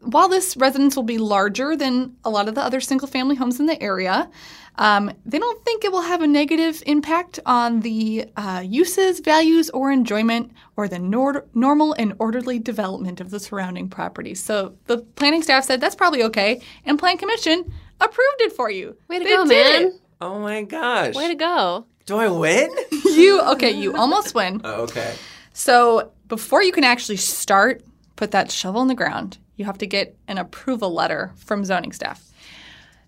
while 0.00 0.28
this 0.28 0.56
residence 0.56 0.94
will 0.96 1.02
be 1.02 1.18
larger 1.18 1.76
than 1.76 2.16
a 2.24 2.30
lot 2.30 2.48
of 2.48 2.54
the 2.54 2.62
other 2.62 2.80
single 2.80 3.08
family 3.08 3.34
homes 3.36 3.58
in 3.60 3.66
the 3.66 3.80
area, 3.82 4.30
um, 4.78 5.10
they 5.24 5.38
don't 5.38 5.64
think 5.64 5.84
it 5.84 5.90
will 5.92 6.02
have 6.02 6.20
a 6.22 6.26
negative 6.26 6.82
impact 6.86 7.40
on 7.46 7.80
the 7.80 8.26
uh, 8.36 8.62
uses, 8.64 9.20
values, 9.20 9.70
or 9.70 9.90
enjoyment, 9.90 10.52
or 10.76 10.86
the 10.86 10.98
nor- 10.98 11.46
normal 11.54 11.94
and 11.94 12.12
orderly 12.18 12.58
development 12.58 13.20
of 13.20 13.30
the 13.30 13.40
surrounding 13.40 13.88
properties. 13.88 14.42
So 14.42 14.76
the 14.86 14.98
planning 14.98 15.42
staff 15.42 15.64
said 15.64 15.80
that's 15.80 15.94
probably 15.94 16.22
okay, 16.24 16.60
and 16.84 16.98
Plan 16.98 17.16
Commission 17.16 17.72
approved 18.00 18.40
it 18.40 18.52
for 18.52 18.70
you. 18.70 18.96
Way 19.08 19.18
to 19.20 19.24
They 19.24 19.30
go, 19.30 19.46
did 19.46 19.82
man. 19.92 19.98
oh 20.20 20.38
my 20.40 20.62
gosh. 20.62 21.14
Way 21.14 21.28
to 21.28 21.34
go. 21.34 21.86
Do 22.04 22.16
I 22.18 22.28
win? 22.28 22.70
You 23.16 23.40
okay? 23.52 23.70
You 23.70 23.96
almost 23.96 24.34
win. 24.34 24.60
oh, 24.62 24.82
okay. 24.82 25.14
So 25.54 26.12
before 26.28 26.62
you 26.62 26.70
can 26.70 26.84
actually 26.84 27.16
start, 27.16 27.82
put 28.16 28.32
that 28.32 28.50
shovel 28.52 28.82
in 28.82 28.88
the 28.88 28.94
ground, 28.94 29.38
you 29.56 29.64
have 29.64 29.78
to 29.78 29.86
get 29.86 30.16
an 30.28 30.38
approval 30.38 30.92
letter 30.92 31.32
from 31.36 31.64
zoning 31.64 31.92
staff. 31.92 32.22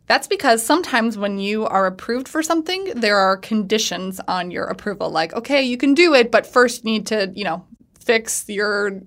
That's 0.07 0.27
because 0.27 0.65
sometimes 0.65 1.19
when 1.19 1.39
you 1.39 1.67
are 1.67 1.87
approved 1.87 2.29
for 2.29 2.43
something, 2.43 2.85
there 2.97 3.19
are 3.19 3.37
conditions 3.37 4.21
on 4.27 4.51
your 4.51 4.65
approval. 4.65 5.11
Like, 5.11 5.35
okay, 5.35 5.63
you 5.63 5.77
can 5.77 5.93
do 5.93 6.15
it, 6.15 6.31
but 6.31 6.47
first 6.47 6.85
you 6.85 6.93
need 6.93 7.07
to, 7.09 7.31
you 7.35 7.45
know, 7.45 7.67
fix 8.01 8.49
your 8.49 9.03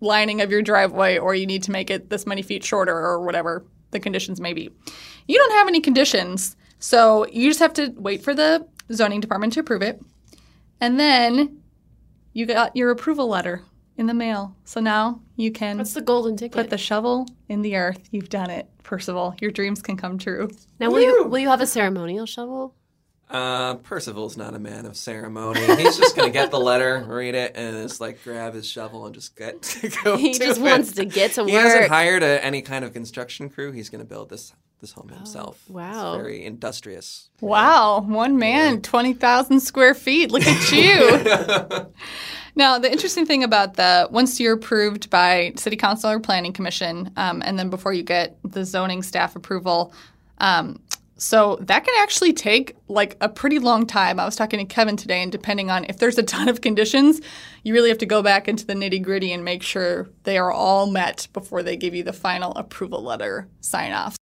lining 0.00 0.42
of 0.42 0.50
your 0.50 0.60
driveway 0.60 1.16
or 1.16 1.34
you 1.34 1.46
need 1.46 1.62
to 1.62 1.70
make 1.70 1.90
it 1.90 2.10
this 2.10 2.26
many 2.26 2.42
feet 2.42 2.62
shorter 2.62 2.94
or 2.94 3.24
whatever 3.24 3.64
the 3.92 4.00
conditions 4.00 4.40
may 4.40 4.52
be. 4.52 4.70
You 5.26 5.38
don't 5.38 5.52
have 5.52 5.68
any 5.68 5.80
conditions, 5.80 6.56
so 6.78 7.26
you 7.28 7.48
just 7.48 7.60
have 7.60 7.72
to 7.74 7.94
wait 7.96 8.22
for 8.22 8.34
the 8.34 8.66
zoning 8.92 9.20
department 9.20 9.54
to 9.54 9.60
approve 9.60 9.80
it. 9.80 10.02
And 10.80 11.00
then 11.00 11.62
you 12.34 12.44
got 12.44 12.76
your 12.76 12.90
approval 12.90 13.28
letter 13.28 13.62
in 13.96 14.06
the 14.06 14.14
mail. 14.14 14.56
So 14.64 14.80
now 14.80 15.20
you 15.36 15.50
can 15.52 15.76
That's 15.78 15.94
the 15.94 16.00
golden 16.02 16.36
ticket. 16.36 16.52
put 16.56 16.70
the 16.70 16.78
shovel 16.78 17.26
in 17.48 17.62
the 17.62 17.76
earth. 17.76 18.08
You've 18.10 18.28
done 18.28 18.50
it, 18.50 18.68
Percival. 18.82 19.34
Your 19.40 19.50
dreams 19.50 19.82
can 19.82 19.96
come 19.96 20.18
true. 20.18 20.50
now, 20.80 20.90
will 20.90 21.00
you 21.02 21.22
Woo. 21.24 21.28
will 21.30 21.38
you 21.38 21.48
have 21.48 21.60
a 21.60 21.66
ceremonial 21.66 22.26
shovel? 22.26 22.74
Uh, 23.30 23.76
Percival's 23.76 24.36
not 24.36 24.52
a 24.54 24.58
man 24.58 24.84
of 24.84 24.94
ceremony. 24.94 25.60
He's 25.76 25.96
just 25.96 26.14
gonna 26.14 26.28
get 26.30 26.50
the 26.50 26.60
letter, 26.60 27.02
read 27.08 27.34
it, 27.34 27.52
and 27.56 27.76
just 27.88 27.98
like 27.98 28.22
grab 28.24 28.52
his 28.52 28.66
shovel 28.66 29.06
and 29.06 29.14
just 29.14 29.34
get 29.36 29.62
to 29.80 29.88
go. 30.04 30.16
He 30.18 30.34
to 30.34 30.38
just 30.38 30.60
it. 30.60 30.62
wants 30.62 30.92
to 30.92 31.06
get 31.06 31.32
to 31.32 31.44
He 31.46 31.52
hasn't 31.52 31.88
hired 31.88 32.22
a, 32.22 32.44
any 32.44 32.60
kind 32.60 32.84
of 32.84 32.92
construction 32.92 33.48
crew. 33.48 33.72
He's 33.72 33.88
gonna 33.88 34.04
build 34.04 34.28
this 34.28 34.52
this 34.82 34.92
home 34.92 35.08
himself. 35.08 35.64
Oh, 35.70 35.74
wow. 35.74 36.12
He's 36.14 36.22
very 36.22 36.44
industrious. 36.44 37.30
Wow, 37.40 38.00
one 38.00 38.36
man, 38.36 38.82
20,000 38.82 39.60
square 39.60 39.94
feet. 39.94 40.30
Look 40.32 40.42
at 40.44 40.72
you. 40.72 41.86
now, 42.54 42.78
the 42.78 42.90
interesting 42.90 43.24
thing 43.24 43.44
about 43.44 43.74
the 43.74 44.08
once 44.10 44.38
you're 44.38 44.54
approved 44.54 45.08
by 45.08 45.52
city 45.56 45.76
council 45.76 46.10
or 46.10 46.20
planning 46.20 46.52
commission, 46.52 47.10
um, 47.16 47.42
and 47.44 47.58
then 47.58 47.70
before 47.70 47.92
you 47.92 48.02
get 48.02 48.38
the 48.44 48.64
zoning 48.64 49.02
staff 49.02 49.36
approval, 49.36 49.94
um, 50.38 50.80
so 51.16 51.56
that 51.62 51.84
can 51.84 51.94
actually 52.00 52.32
take 52.32 52.76
like 52.88 53.16
a 53.20 53.28
pretty 53.28 53.58
long 53.58 53.86
time. 53.86 54.18
I 54.18 54.24
was 54.24 54.36
talking 54.36 54.58
to 54.58 54.66
Kevin 54.74 54.96
today, 54.96 55.22
and 55.22 55.30
depending 55.30 55.70
on 55.70 55.84
if 55.88 55.98
there's 55.98 56.18
a 56.18 56.22
ton 56.22 56.48
of 56.48 56.60
conditions, 56.60 57.20
you 57.62 57.72
really 57.72 57.88
have 57.88 57.98
to 57.98 58.06
go 58.06 58.22
back 58.22 58.48
into 58.48 58.66
the 58.66 58.74
nitty 58.74 59.02
gritty 59.02 59.32
and 59.32 59.44
make 59.44 59.62
sure 59.62 60.08
they 60.24 60.36
are 60.36 60.50
all 60.50 60.90
met 60.90 61.28
before 61.32 61.62
they 61.62 61.76
give 61.76 61.94
you 61.94 62.02
the 62.02 62.12
final 62.12 62.52
approval 62.56 63.02
letter 63.02 63.48
sign 63.60 63.92
off. 63.92 64.16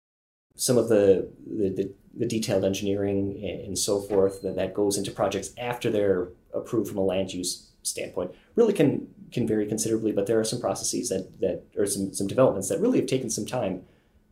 some 0.56 0.76
of 0.76 0.88
the 0.88 1.30
the, 1.46 1.68
the, 1.70 1.94
the 2.14 2.26
detailed 2.26 2.64
engineering 2.64 3.64
and, 3.64 3.78
so 3.78 4.00
forth 4.00 4.42
that, 4.42 4.56
that 4.56 4.74
goes 4.74 4.98
into 4.98 5.10
projects 5.12 5.52
after 5.56 5.90
they're 5.90 6.28
approved 6.52 6.88
from 6.88 6.98
a 6.98 7.04
land 7.04 7.32
use 7.32 7.67
standpoint 7.88 8.32
really 8.54 8.72
can 8.72 9.08
can 9.32 9.46
vary 9.46 9.66
considerably. 9.66 10.12
But 10.12 10.26
there 10.26 10.38
are 10.40 10.44
some 10.44 10.60
processes 10.60 11.08
that, 11.10 11.40
that 11.40 11.64
or 11.76 11.86
some, 11.86 12.14
some 12.14 12.26
developments 12.26 12.68
that 12.68 12.80
really 12.80 12.98
have 12.98 13.08
taken 13.08 13.30
some 13.30 13.46
time 13.46 13.82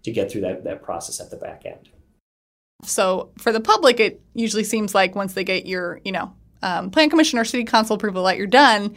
to 0.02 0.10
get 0.10 0.30
through 0.30 0.42
that, 0.42 0.64
that 0.64 0.82
process 0.82 1.20
at 1.20 1.30
the 1.30 1.36
back 1.36 1.64
end. 1.66 1.90
So 2.84 3.30
for 3.38 3.52
the 3.52 3.60
public, 3.60 4.00
it 4.00 4.20
usually 4.34 4.64
seems 4.64 4.94
like 4.94 5.14
once 5.14 5.34
they 5.34 5.44
get 5.44 5.66
your, 5.66 6.00
you 6.04 6.12
know, 6.12 6.32
um, 6.62 6.90
plan 6.90 7.10
commission 7.10 7.38
or 7.38 7.44
city 7.44 7.64
council 7.64 7.96
approval 7.96 8.24
that 8.24 8.36
you're 8.36 8.46
done, 8.46 8.94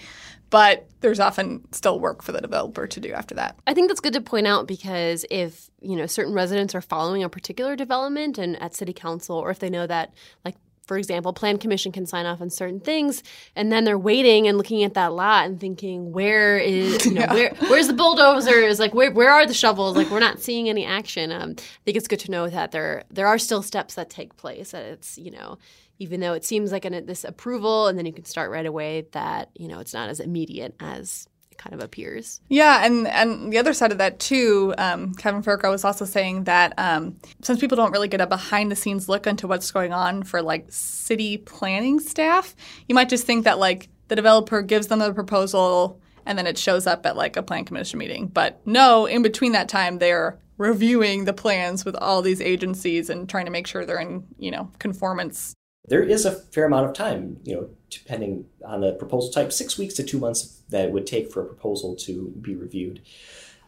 but 0.50 0.88
there's 1.02 1.20
often 1.20 1.62
still 1.72 2.00
work 2.00 2.22
for 2.22 2.32
the 2.32 2.42
developer 2.42 2.88
to 2.88 3.00
do 3.00 3.14
after 3.14 3.36
that. 3.36 3.58
I 3.68 3.74
think 3.74 3.90
that's 3.90 4.00
good 4.00 4.14
to 4.14 4.22
point 4.22 4.48
out 4.48 4.68
because 4.68 5.26
if 5.30 5.70
you 5.82 5.96
know 5.96 6.06
certain 6.06 6.34
residents 6.34 6.76
are 6.76 6.82
following 6.82 7.24
a 7.24 7.30
particular 7.30 7.76
development 7.76 8.38
and 8.38 8.62
at 8.62 8.76
city 8.76 8.94
council, 8.94 9.38
or 9.38 9.52
if 9.52 9.60
they 9.60 9.70
know 9.70 9.88
that, 9.88 10.14
like 10.44 10.56
for 10.90 10.98
example, 10.98 11.32
plan 11.32 11.58
commission 11.58 11.94
can 11.94 12.06
sign 12.06 12.26
off 12.26 12.42
on 12.42 12.50
certain 12.50 12.82
things, 12.82 13.24
and 13.56 13.72
then 13.72 13.86
they're 13.86 13.98
waiting 13.98 14.48
and 14.48 14.58
looking 14.58 14.84
at 14.84 14.96
that 14.96 15.14
lot 15.14 15.46
and 15.46 15.58
thinking, 15.60 16.12
where 16.12 16.58
is 16.58 17.06
you 17.06 17.14
know 17.14 17.22
Yeah. 17.30 17.34
where 17.34 17.54
where's 17.70 17.88
the 17.88 17.94
bulldozers? 17.94 18.80
Like 18.80 18.94
where 18.94 19.12
where 19.12 19.32
are 19.32 19.46
the 19.46 19.54
shovels? 19.54 19.96
Like 19.96 20.10
we're 20.10 20.20
not 20.20 20.42
seeing 20.42 20.68
any 20.68 20.84
action. 20.86 21.32
Um, 21.32 21.52
I 21.58 21.64
think 21.86 21.96
it's 21.96 22.08
good 22.10 22.20
to 22.22 22.32
know 22.32 22.50
that 22.50 22.72
there 22.72 23.04
there 23.10 23.28
are 23.28 23.38
still 23.38 23.62
steps 23.62 23.94
that 23.94 24.10
take 24.10 24.36
place. 24.36 24.72
That 24.72 24.84
it's 24.84 25.18
you 25.18 25.32
know. 25.32 25.58
Even 26.02 26.22
though 26.22 26.32
it 26.34 26.46
seems 26.46 26.72
like 26.72 26.86
an, 26.86 27.06
this 27.06 27.26
approval, 27.26 27.88
and 27.88 27.98
then 27.98 28.06
you 28.06 28.14
can 28.14 28.24
start 28.24 28.52
right 28.52 28.66
away, 28.66 29.06
that 29.12 29.50
you 29.56 29.68
know 29.68 29.80
it's 29.80 29.94
not 29.94 30.10
as 30.10 30.20
immediate 30.22 30.74
as 30.80 31.28
kind 31.60 31.76
of 31.76 31.82
appears. 31.82 32.42
Yeah, 32.48 32.84
and 32.84 33.08
and 33.08 33.54
the 33.54 33.60
other 33.60 33.74
side 33.74 33.92
of 33.92 34.00
that 34.00 34.20
too, 34.20 34.74
um, 34.80 35.14
Kevin 35.14 35.44
Firchow 35.44 35.70
was 35.70 35.86
also 35.86 36.06
saying 36.06 36.46
that 36.46 36.74
um, 36.80 37.18
since 37.44 37.60
people 37.60 37.76
don't 37.76 37.92
really 37.92 38.08
get 38.08 38.22
a 38.22 38.26
behind 38.26 38.72
the 38.72 38.76
scenes 38.76 39.08
look 39.08 39.28
into 39.28 39.48
what's 39.48 39.70
going 39.70 39.94
on 39.94 40.24
for 40.24 40.42
like 40.42 40.66
city 40.70 41.38
planning 41.38 42.00
staff, 42.00 42.56
you 42.88 42.96
might 42.96 43.10
just 43.10 43.26
think 43.26 43.44
that 43.44 43.60
like 43.60 43.90
the 44.08 44.16
developer 44.16 44.64
gives 44.64 44.88
them 44.88 45.00
the 45.00 45.14
proposal 45.14 46.02
and 46.26 46.38
then 46.38 46.48
it 46.48 46.58
shows 46.58 46.88
up 46.88 47.06
at 47.06 47.16
like 47.16 47.38
a 47.38 47.44
plan 47.44 47.66
commission 47.66 48.00
meeting. 48.00 48.28
But 48.28 48.66
no, 48.66 49.06
in 49.06 49.22
between 49.22 49.52
that 49.52 49.70
time, 49.70 50.00
they're 50.00 50.40
reviewing 50.58 51.26
the 51.26 51.34
plans 51.34 51.86
with 51.86 51.96
all 51.96 52.22
these 52.22 52.42
agencies 52.42 53.10
and 53.10 53.30
trying 53.30 53.46
to 53.46 53.52
make 53.52 53.66
sure 53.68 53.86
they're 53.86 54.00
in 54.00 54.26
you 54.38 54.52
know 54.52 54.72
conformance. 54.80 55.54
There 55.90 56.04
is 56.04 56.26
a 56.26 56.32
fair 56.32 56.66
amount 56.66 56.86
of 56.86 56.94
time, 56.94 57.40
you 57.44 57.56
know, 57.56 57.70
depending 57.90 58.46
on 58.64 58.82
the 58.82 58.94
proposal 58.94 59.32
type, 59.32 59.52
six 59.52 59.78
weeks 59.78 59.96
to 59.96 60.04
two 60.04 60.20
months 60.20 60.62
that 60.70 60.86
it 60.86 60.92
would 60.92 61.08
take 61.08 61.32
for 61.32 61.42
a 61.42 61.46
proposal 61.46 61.96
to 61.98 62.34
be 62.42 62.56
reviewed. 62.56 63.02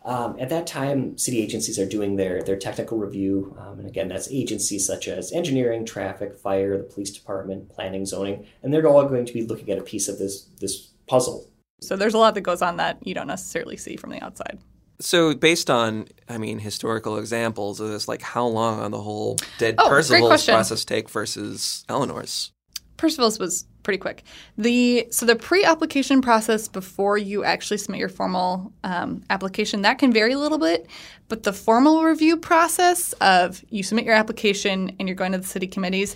Um, 0.04 0.36
at 0.40 0.50
that 0.50 0.66
time, 0.66 1.18
city 1.18 1.42
agencies 1.42 1.78
are 1.78 1.86
doing 1.86 2.16
their, 2.16 2.42
their 2.42 2.58
technical 2.58 2.98
review. 2.98 3.56
Um, 3.60 3.80
and 3.80 3.88
again, 3.88 4.08
that's 4.08 4.32
agencies 4.32 4.86
such 4.86 5.08
as 5.08 5.32
engineering, 5.32 5.86
traffic, 5.86 6.38
fire, 6.38 6.78
the 6.78 6.84
police 6.84 7.12
department, 7.12 7.70
planning, 7.70 8.06
zoning, 8.06 8.46
and 8.64 8.74
they're 8.74 8.88
all 8.88 9.06
going 9.06 9.26
to 9.26 9.34
be 9.34 9.44
looking 9.44 9.70
at 9.70 9.78
a 9.78 9.84
piece 9.84 10.08
of 10.08 10.18
this, 10.18 10.44
this 10.60 10.90
puzzle. 11.08 11.48
So 11.82 11.96
there's 11.96 12.14
a 12.14 12.20
lot 12.20 12.36
that 12.36 12.42
goes 12.42 12.62
on 12.62 12.78
that 12.78 13.06
you 13.06 13.14
don't 13.14 13.28
necessarily 13.28 13.78
see 13.78 13.96
from 13.96 14.12
the 14.12 14.24
outside. 14.24 14.60
So, 15.02 15.34
based 15.34 15.70
on, 15.70 16.08
I 16.30 16.38
mean, 16.38 16.60
historical 16.60 17.18
examples 17.18 17.80
of 17.80 17.90
this, 17.90 18.08
like 18.08 18.22
how 18.22 18.46
long 18.46 18.80
on 18.80 18.92
the 18.92 19.02
whole 19.02 19.38
did 19.58 19.76
Oh, 19.78 19.90
Percival's 19.90 20.46
process 20.46 20.86
take 20.86 21.10
versus 21.10 21.84
Eleanor's? 21.90 22.52
Percival's 22.98 23.40
was 23.40 23.66
pretty 23.82 23.98
quick. 23.98 24.24
The 24.60 25.08
so 25.10 25.26
the 25.26 25.36
pre-application 25.36 26.22
process 26.22 26.68
before 26.68 27.18
you 27.18 27.44
actually 27.44 27.78
submit 27.78 28.00
your 28.00 28.10
formal 28.10 28.72
um, 28.84 29.24
application 29.32 29.82
that 29.82 29.98
can 29.98 30.14
vary 30.14 30.34
a 30.34 30.38
little 30.38 30.60
bit, 30.60 30.88
but 31.28 31.42
the 31.42 31.52
formal 31.52 32.04
review 32.04 32.38
process 32.38 33.14
of 33.14 33.64
you 33.70 33.82
submit 33.82 34.06
your 34.06 34.14
application 34.14 34.96
and 35.00 35.08
you're 35.08 35.16
going 35.16 35.32
to 35.32 35.40
the 35.40 35.48
city 35.48 35.66
committees, 35.66 36.16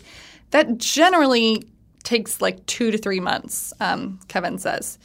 that 0.51 0.77
generally 0.77 1.63
takes 2.03 2.39
like 2.39 2.63
two 2.67 2.91
to 2.91 2.99
three 2.99 3.19
months. 3.19 3.73
Um, 3.79 4.19
Kevin 4.27 4.59
says. 4.59 4.99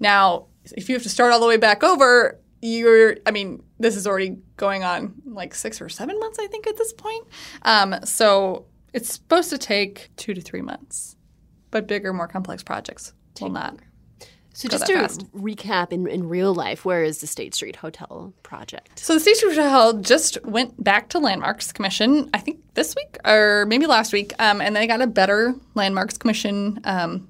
Now, 0.00 0.46
if 0.72 0.88
you 0.88 0.94
have 0.94 1.02
to 1.02 1.08
start 1.10 1.32
all 1.32 1.40
the 1.40 1.46
way 1.46 1.58
back 1.58 1.84
over, 1.84 2.38
you're. 2.66 3.16
I 3.26 3.30
mean, 3.30 3.62
this 3.78 3.96
is 3.96 4.06
already 4.06 4.38
going 4.56 4.84
on 4.84 5.14
like 5.24 5.54
six 5.54 5.80
or 5.80 5.88
seven 5.88 6.18
months, 6.18 6.38
I 6.38 6.46
think, 6.46 6.66
at 6.66 6.76
this 6.76 6.92
point. 6.92 7.26
Um, 7.62 7.96
so 8.04 8.66
it's 8.92 9.12
supposed 9.12 9.50
to 9.50 9.58
take 9.58 10.10
two 10.16 10.34
to 10.34 10.40
three 10.40 10.62
months 10.62 11.16
but 11.76 11.86
bigger, 11.86 12.12
more 12.12 12.26
complex 12.26 12.62
projects 12.62 13.12
will 13.38 13.50
not. 13.50 13.76
So 14.54 14.66
just 14.70 14.86
to 14.86 14.94
fast. 14.94 15.30
recap 15.34 15.92
in, 15.92 16.08
in 16.08 16.26
real 16.26 16.54
life, 16.54 16.86
where 16.86 17.04
is 17.04 17.18
the 17.18 17.26
State 17.26 17.54
Street 17.54 17.76
Hotel 17.76 18.32
project? 18.42 18.98
So 18.98 19.12
the 19.12 19.20
State 19.20 19.36
Street 19.36 19.56
Hotel 19.56 19.92
just 20.00 20.42
went 20.46 20.82
back 20.82 21.10
to 21.10 21.18
Landmarks 21.18 21.72
Commission, 21.72 22.30
I 22.32 22.38
think 22.38 22.60
this 22.72 22.94
week 22.96 23.18
or 23.26 23.66
maybe 23.66 23.86
last 23.86 24.14
week, 24.14 24.32
um, 24.38 24.62
and 24.62 24.74
they 24.74 24.86
got 24.86 25.02
a 25.02 25.06
better 25.06 25.54
Landmarks 25.74 26.16
Commission 26.16 26.80
um, 26.84 27.28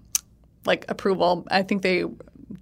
like 0.64 0.84
approval. 0.88 1.44
I 1.50 1.64
think 1.64 1.82
they 1.82 2.04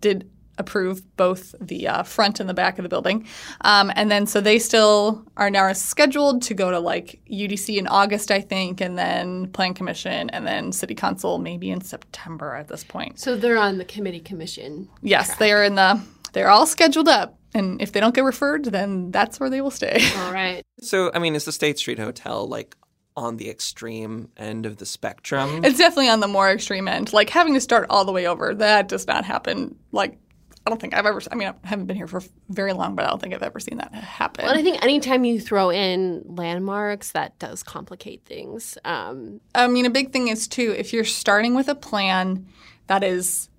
did 0.00 0.30
approve 0.58 1.02
both 1.16 1.54
the 1.60 1.88
uh, 1.88 2.02
front 2.02 2.40
and 2.40 2.48
the 2.48 2.54
back 2.54 2.78
of 2.78 2.82
the 2.82 2.88
building, 2.88 3.26
um, 3.62 3.92
and 3.94 4.10
then 4.10 4.26
so 4.26 4.40
they 4.40 4.58
still 4.58 5.24
are 5.36 5.50
now 5.50 5.72
scheduled 5.72 6.42
to 6.42 6.54
go 6.54 6.70
to 6.70 6.78
like 6.78 7.20
UDC 7.30 7.76
in 7.76 7.86
August, 7.86 8.30
I 8.30 8.40
think, 8.40 8.80
and 8.80 8.98
then 8.98 9.48
Plan 9.48 9.74
Commission, 9.74 10.30
and 10.30 10.46
then 10.46 10.72
City 10.72 10.94
Council 10.94 11.38
maybe 11.38 11.70
in 11.70 11.80
September 11.80 12.54
at 12.54 12.68
this 12.68 12.84
point. 12.84 13.18
So 13.18 13.36
they're 13.36 13.58
on 13.58 13.78
the 13.78 13.84
committee 13.84 14.20
commission. 14.20 14.88
Yes, 15.02 15.36
they 15.36 15.52
are 15.52 15.64
in 15.64 15.74
the. 15.74 16.00
They're 16.32 16.50
all 16.50 16.66
scheduled 16.66 17.08
up, 17.08 17.38
and 17.54 17.80
if 17.80 17.92
they 17.92 18.00
don't 18.00 18.14
get 18.14 18.24
referred, 18.24 18.64
then 18.64 19.12
that's 19.12 19.38
where 19.38 19.48
they 19.48 19.60
will 19.60 19.70
stay. 19.70 20.04
All 20.16 20.32
right. 20.32 20.62
So, 20.80 21.12
I 21.14 21.20
mean, 21.20 21.36
is 21.36 21.44
the 21.44 21.52
State 21.52 21.78
Street 21.78 21.98
Hotel 22.00 22.46
like 22.46 22.76
on 23.16 23.36
the 23.36 23.48
extreme 23.48 24.28
end 24.36 24.66
of 24.66 24.78
the 24.78 24.86
spectrum? 24.86 25.64
It's 25.64 25.78
definitely 25.78 26.08
on 26.08 26.20
the 26.20 26.28
more 26.28 26.50
extreme 26.50 26.88
end. 26.88 27.12
Like 27.12 27.30
having 27.30 27.54
to 27.54 27.60
start 27.60 27.86
all 27.88 28.04
the 28.04 28.12
way 28.12 28.26
over, 28.26 28.54
that 28.54 28.88
does 28.88 29.06
not 29.06 29.24
happen. 29.24 29.76
Like 29.92 30.18
I 30.66 30.70
don't 30.70 30.80
think 30.80 30.94
I've 30.94 31.04
ever. 31.04 31.20
I 31.30 31.34
mean, 31.34 31.48
I 31.48 31.68
haven't 31.68 31.86
been 31.86 31.96
here 31.96 32.06
for 32.06 32.22
very 32.48 32.72
long, 32.72 32.94
but 32.94 33.04
I 33.04 33.08
don't 33.08 33.20
think 33.20 33.34
I've 33.34 33.42
ever 33.42 33.60
seen 33.60 33.78
that 33.78 33.92
happen. 33.92 34.46
Well, 34.46 34.56
I 34.56 34.62
think 34.62 34.82
anytime 34.82 35.24
you 35.24 35.38
throw 35.38 35.70
in 35.70 36.22
landmarks, 36.24 37.12
that 37.12 37.38
does 37.38 37.62
complicate 37.62 38.24
things. 38.24 38.78
Um, 38.84 39.40
I 39.54 39.66
mean, 39.66 39.84
a 39.84 39.90
big 39.90 40.12
thing 40.12 40.28
is 40.28 40.48
too 40.48 40.74
if 40.76 40.92
you're 40.92 41.04
starting 41.04 41.54
with 41.54 41.68
a 41.68 41.74
plan 41.74 42.46
that 42.86 43.04
is 43.04 43.50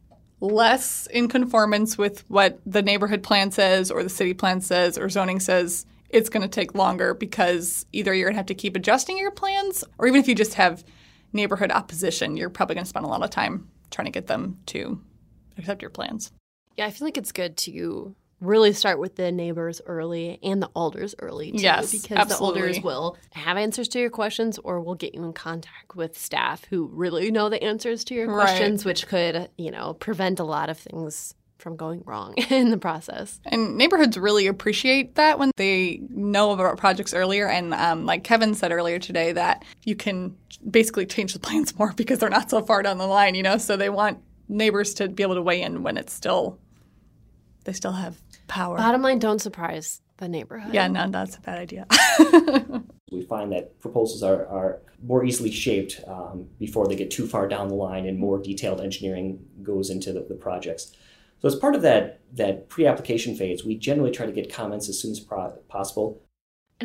less 0.41 1.07
in 1.07 1.27
conformance 1.27 1.97
with 1.97 2.29
what 2.29 2.59
the 2.65 2.81
neighborhood 2.81 3.23
plan 3.23 3.51
says 3.51 3.91
or 3.91 4.03
the 4.03 4.09
city 4.09 4.33
plan 4.33 4.61
says 4.61 4.97
or 4.97 5.07
zoning 5.09 5.39
says, 5.39 5.85
it's 6.09 6.29
going 6.29 6.43
to 6.43 6.49
take 6.49 6.75
longer 6.75 7.13
because 7.13 7.85
either 7.91 8.13
you're 8.13 8.27
going 8.27 8.35
to 8.35 8.39
have 8.39 8.45
to 8.47 8.55
keep 8.55 8.75
adjusting 8.75 9.17
your 9.17 9.31
plans 9.31 9.83
or 9.97 10.07
even 10.07 10.19
if 10.19 10.27
you 10.27 10.35
just 10.35 10.55
have 10.55 10.83
neighborhood 11.33 11.71
opposition, 11.71 12.37
you're 12.37 12.49
probably 12.49 12.75
going 12.75 12.85
to 12.85 12.89
spend 12.89 13.05
a 13.05 13.09
lot 13.09 13.23
of 13.23 13.29
time 13.29 13.69
trying 13.91 14.05
to 14.05 14.11
get 14.11 14.27
them 14.27 14.57
to 14.67 14.99
accept 15.57 15.81
your 15.81 15.91
plans. 15.91 16.31
Yeah, 16.77 16.85
I 16.85 16.91
feel 16.91 17.07
like 17.07 17.17
it's 17.17 17.31
good 17.31 17.57
to 17.57 18.15
really 18.41 18.73
start 18.73 18.99
with 18.99 19.15
the 19.15 19.31
neighbors 19.31 19.81
early 19.85 20.39
and 20.43 20.61
the 20.61 20.67
alders 20.75 21.15
early 21.19 21.51
too, 21.51 21.59
Yes, 21.59 21.91
because 21.91 22.17
absolutely. 22.17 22.61
the 22.61 22.67
alders 22.67 22.83
will 22.83 23.17
have 23.31 23.57
answers 23.57 23.87
to 23.89 23.99
your 23.99 24.09
questions 24.09 24.57
or 24.59 24.81
will 24.81 24.95
get 24.95 25.15
you 25.15 25.23
in 25.23 25.31
contact 25.33 25.95
with 25.95 26.17
staff 26.19 26.65
who 26.65 26.87
really 26.93 27.31
know 27.31 27.47
the 27.49 27.63
answers 27.63 28.03
to 28.05 28.13
your 28.13 28.27
Right. 28.27 28.35
questions, 28.45 28.83
which 28.85 29.07
could, 29.07 29.49
you 29.57 29.71
know, 29.71 29.93
prevent 29.93 30.39
a 30.39 30.43
lot 30.43 30.69
of 30.69 30.77
things 30.77 31.33
from 31.57 31.77
going 31.77 32.03
wrong 32.05 32.33
in 32.49 32.69
the 32.69 32.77
process. 32.77 33.39
And 33.45 33.77
neighborhoods 33.77 34.17
really 34.17 34.45
appreciate 34.47 35.15
that 35.15 35.39
when 35.39 35.51
they 35.55 36.01
know 36.09 36.51
about 36.51 36.77
projects 36.77 37.13
earlier. 37.13 37.47
And 37.47 37.73
um, 37.73 38.05
like 38.05 38.25
Kevin 38.25 38.53
said 38.53 38.73
earlier 38.73 38.99
today, 38.99 39.31
that 39.31 39.63
you 39.85 39.95
can 39.95 40.35
basically 40.69 41.05
change 41.05 41.31
the 41.33 41.39
plans 41.47 41.75
more 41.79 41.93
because 41.93 42.19
they're 42.19 42.29
not 42.29 42.49
so 42.49 42.61
far 42.61 42.83
down 42.83 42.97
the 42.97 43.07
line, 43.07 43.33
you 43.33 43.43
know? 43.43 43.57
So 43.57 43.77
they 43.77 43.89
want 43.89 44.19
neighbors 44.49 44.93
to 44.95 45.07
be 45.07 45.23
able 45.23 45.35
to 45.35 45.41
weigh 45.41 45.61
in 45.61 45.81
when 45.81 45.97
it's 45.97 46.13
still, 46.13 46.59
they 47.65 47.73
still 47.73 47.91
have 47.91 48.21
power. 48.47 48.77
Bottom 48.77 49.01
line, 49.01 49.19
don't 49.19 49.39
surprise 49.39 50.01
the 50.17 50.29
neighborhood. 50.29 50.73
yeah, 50.73 50.87
no, 50.87 51.09
that's 51.09 51.35
a 51.35 51.41
bad 51.41 51.59
idea. 51.59 51.85
we 53.11 53.23
find 53.23 53.51
that 53.51 53.79
proposals 53.81 54.23
are, 54.23 54.47
are 54.47 54.81
more 55.03 55.25
easily 55.25 55.51
shaped 55.51 56.01
um, 56.07 56.47
before 56.57 56.87
they 56.87 56.95
get 56.95 57.11
too 57.11 57.27
far 57.27 57.47
down 57.47 57.67
the 57.67 57.75
line 57.75 58.05
and 58.05 58.17
more 58.17 58.41
detailed 58.41 58.79
engineering 58.79 59.45
goes 59.61 59.89
into 59.89 60.13
the, 60.13 60.21
the 60.21 60.35
projects. 60.35 60.95
So 61.41 61.47
as 61.49 61.55
part 61.55 61.75
of 61.75 61.81
that 61.81 62.21
that 62.33 62.69
pre-application 62.69 63.35
phase, 63.35 63.63
we 63.63 63.75
generally 63.75 64.11
try 64.11 64.25
to 64.25 64.31
get 64.31 64.51
comments 64.51 64.89
as 64.89 64.99
soon 64.99 65.11
as 65.11 65.19
pro- 65.19 65.51
possible. 65.67 66.21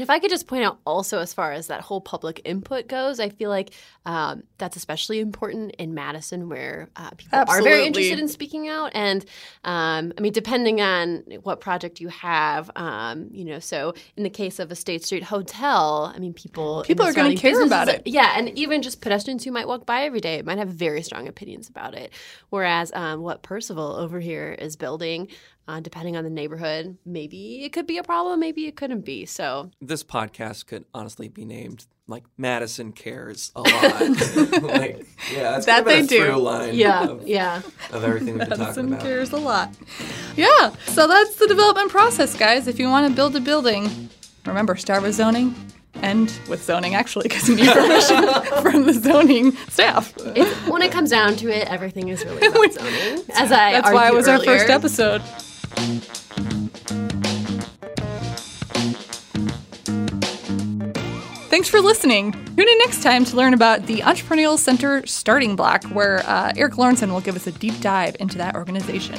And 0.00 0.02
if 0.02 0.08
I 0.08 0.18
could 0.18 0.30
just 0.30 0.46
point 0.46 0.64
out 0.64 0.78
also, 0.86 1.18
as 1.18 1.34
far 1.34 1.52
as 1.52 1.66
that 1.66 1.82
whole 1.82 2.00
public 2.00 2.40
input 2.46 2.88
goes, 2.88 3.20
I 3.20 3.28
feel 3.28 3.50
like 3.50 3.74
um, 4.06 4.44
that's 4.56 4.74
especially 4.74 5.20
important 5.20 5.74
in 5.76 5.92
Madison, 5.92 6.48
where 6.48 6.88
uh, 6.96 7.10
people 7.10 7.38
are 7.38 7.60
very 7.60 7.84
interested 7.84 8.18
in 8.18 8.26
speaking 8.26 8.66
out. 8.66 8.92
And 8.94 9.22
um, 9.62 10.14
I 10.16 10.22
mean, 10.22 10.32
depending 10.32 10.80
on 10.80 11.22
what 11.42 11.60
project 11.60 12.00
you 12.00 12.08
have, 12.08 12.70
um, 12.76 13.28
you 13.30 13.44
know, 13.44 13.58
so 13.58 13.92
in 14.16 14.22
the 14.22 14.30
case 14.30 14.58
of 14.58 14.70
a 14.70 14.74
State 14.74 15.04
Street 15.04 15.22
hotel, 15.22 16.10
I 16.14 16.18
mean, 16.18 16.32
people 16.32 16.82
People 16.86 17.04
are 17.04 17.12
gonna 17.12 17.36
care 17.36 17.62
about 17.62 17.90
it. 17.90 18.00
Yeah, 18.06 18.32
and 18.38 18.48
even 18.58 18.80
just 18.80 19.02
pedestrians 19.02 19.44
who 19.44 19.52
might 19.52 19.68
walk 19.68 19.84
by 19.84 20.04
every 20.04 20.20
day 20.20 20.40
might 20.40 20.56
have 20.56 20.70
very 20.70 21.02
strong 21.02 21.28
opinions 21.28 21.68
about 21.68 21.94
it. 21.94 22.10
Whereas 22.48 22.90
um, 22.94 23.20
what 23.20 23.42
Percival 23.42 23.96
over 23.96 24.18
here 24.18 24.56
is 24.58 24.76
building. 24.76 25.28
Uh, 25.68 25.78
depending 25.78 26.16
on 26.16 26.24
the 26.24 26.30
neighborhood, 26.30 26.96
maybe 27.06 27.62
it 27.64 27.72
could 27.72 27.86
be 27.86 27.96
a 27.98 28.02
problem, 28.02 28.40
maybe 28.40 28.66
it 28.66 28.74
couldn't 28.74 29.02
be. 29.04 29.24
So 29.24 29.70
This 29.80 30.02
podcast 30.02 30.66
could 30.66 30.84
honestly 30.92 31.28
be 31.28 31.44
named 31.44 31.86
like 32.08 32.24
Madison 32.36 32.90
cares 32.90 33.52
a 33.54 33.60
lot. 33.60 33.72
like, 34.62 35.06
yeah, 35.32 35.52
that's 35.52 35.66
That 35.66 35.84
kind 35.84 36.00
of 36.02 36.08
they 36.08 36.16
a 36.16 36.18
do. 36.18 36.24
through 36.24 36.36
line 36.42 36.74
yeah, 36.74 37.04
of, 37.06 37.28
yeah. 37.28 37.62
of 37.92 38.02
everything 38.02 38.36
we've 38.36 38.48
been 38.48 38.48
talking 38.48 38.64
Madison 38.64 38.88
about. 38.88 39.00
cares 39.00 39.30
a 39.30 39.36
lot. 39.36 39.70
Yeah, 40.36 40.74
so 40.86 41.06
that's 41.06 41.36
the 41.36 41.46
development 41.46 41.90
process, 41.90 42.36
guys. 42.36 42.66
If 42.66 42.80
you 42.80 42.88
want 42.88 43.06
to 43.08 43.14
build 43.14 43.36
a 43.36 43.40
building, 43.40 44.08
remember 44.46 44.74
start 44.74 45.02
with 45.04 45.14
zoning, 45.14 45.54
end 46.02 46.32
with 46.48 46.64
zoning, 46.64 46.96
actually, 46.96 47.28
because 47.28 47.48
you 47.48 47.54
need 47.54 47.68
permission 47.72 48.24
from 48.60 48.86
the 48.86 48.92
zoning 48.92 49.52
staff. 49.68 50.12
It, 50.34 50.48
when 50.68 50.82
it 50.82 50.90
comes 50.90 51.10
down 51.10 51.36
to 51.36 51.48
it, 51.48 51.68
everything 51.68 52.08
is 52.08 52.24
really 52.24 52.44
about 52.44 52.72
zoning. 52.72 53.24
As 53.36 53.52
I 53.52 53.70
That's 53.70 53.92
why 53.92 54.06
it 54.06 54.14
argued 54.14 54.16
was 54.16 54.26
our 54.26 54.40
first 54.42 54.68
episode. 54.68 55.22
Thanks 61.50 61.68
for 61.68 61.80
listening. 61.80 62.32
Tune 62.32 62.68
in 62.68 62.78
next 62.78 63.02
time 63.02 63.24
to 63.24 63.36
learn 63.36 63.54
about 63.54 63.86
the 63.86 63.98
Entrepreneurial 63.98 64.56
Center 64.58 65.06
Starting 65.06 65.56
Block, 65.56 65.84
where 65.84 66.20
uh, 66.26 66.52
Erik 66.56 66.74
Lorenzsonn 66.74 67.10
will 67.10 67.20
give 67.20 67.36
us 67.36 67.46
a 67.46 67.52
deep 67.52 67.78
dive 67.80 68.16
into 68.20 68.38
that 68.38 68.54
organization. 68.54 69.18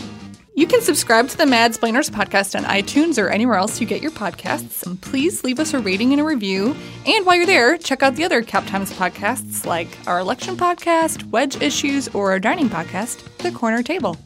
You 0.54 0.68
can 0.68 0.82
subscribe 0.82 1.28
to 1.30 1.38
the 1.38 1.46
Mad 1.46 1.74
Splainers 1.74 2.10
podcast 2.10 2.58
on 2.58 2.66
iTunes 2.66 3.22
or 3.22 3.30
anywhere 3.30 3.56
else 3.56 3.82
you 3.82 3.88
get 3.88 4.02
your 4.02 4.12
podcasts. 4.12 4.86
And 4.86 5.02
please 5.02 5.44
leave 5.44 5.60
us 5.60 5.74
a 5.74 5.80
rating 5.80 6.14
and 6.14 6.22
a 6.22 6.24
review. 6.24 6.76
And 7.06 7.26
while 7.26 7.36
you're 7.36 7.46
there, 7.46 7.78
check 7.78 8.04
out 8.04 8.16
the 8.16 8.24
other 8.24 8.42
Cap 8.42 8.66
Times 8.68 8.92
podcasts 8.94 9.66
like 9.66 9.88
our 10.08 10.20
election 10.20 10.58
podcast, 10.58 11.24
Wedge 11.32 11.62
Issues, 11.62 12.08
or 12.10 12.32
our 12.32 12.40
dining 12.40 12.70
podcast, 12.70 13.26
The 13.38 13.52
Corner 13.52 13.82
Table. 13.82 14.18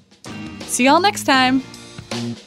See 0.62 0.86
y'all 0.86 1.00
next 1.00 1.26
time. 1.26 1.64
Thank 2.16 2.40
you. 2.40 2.45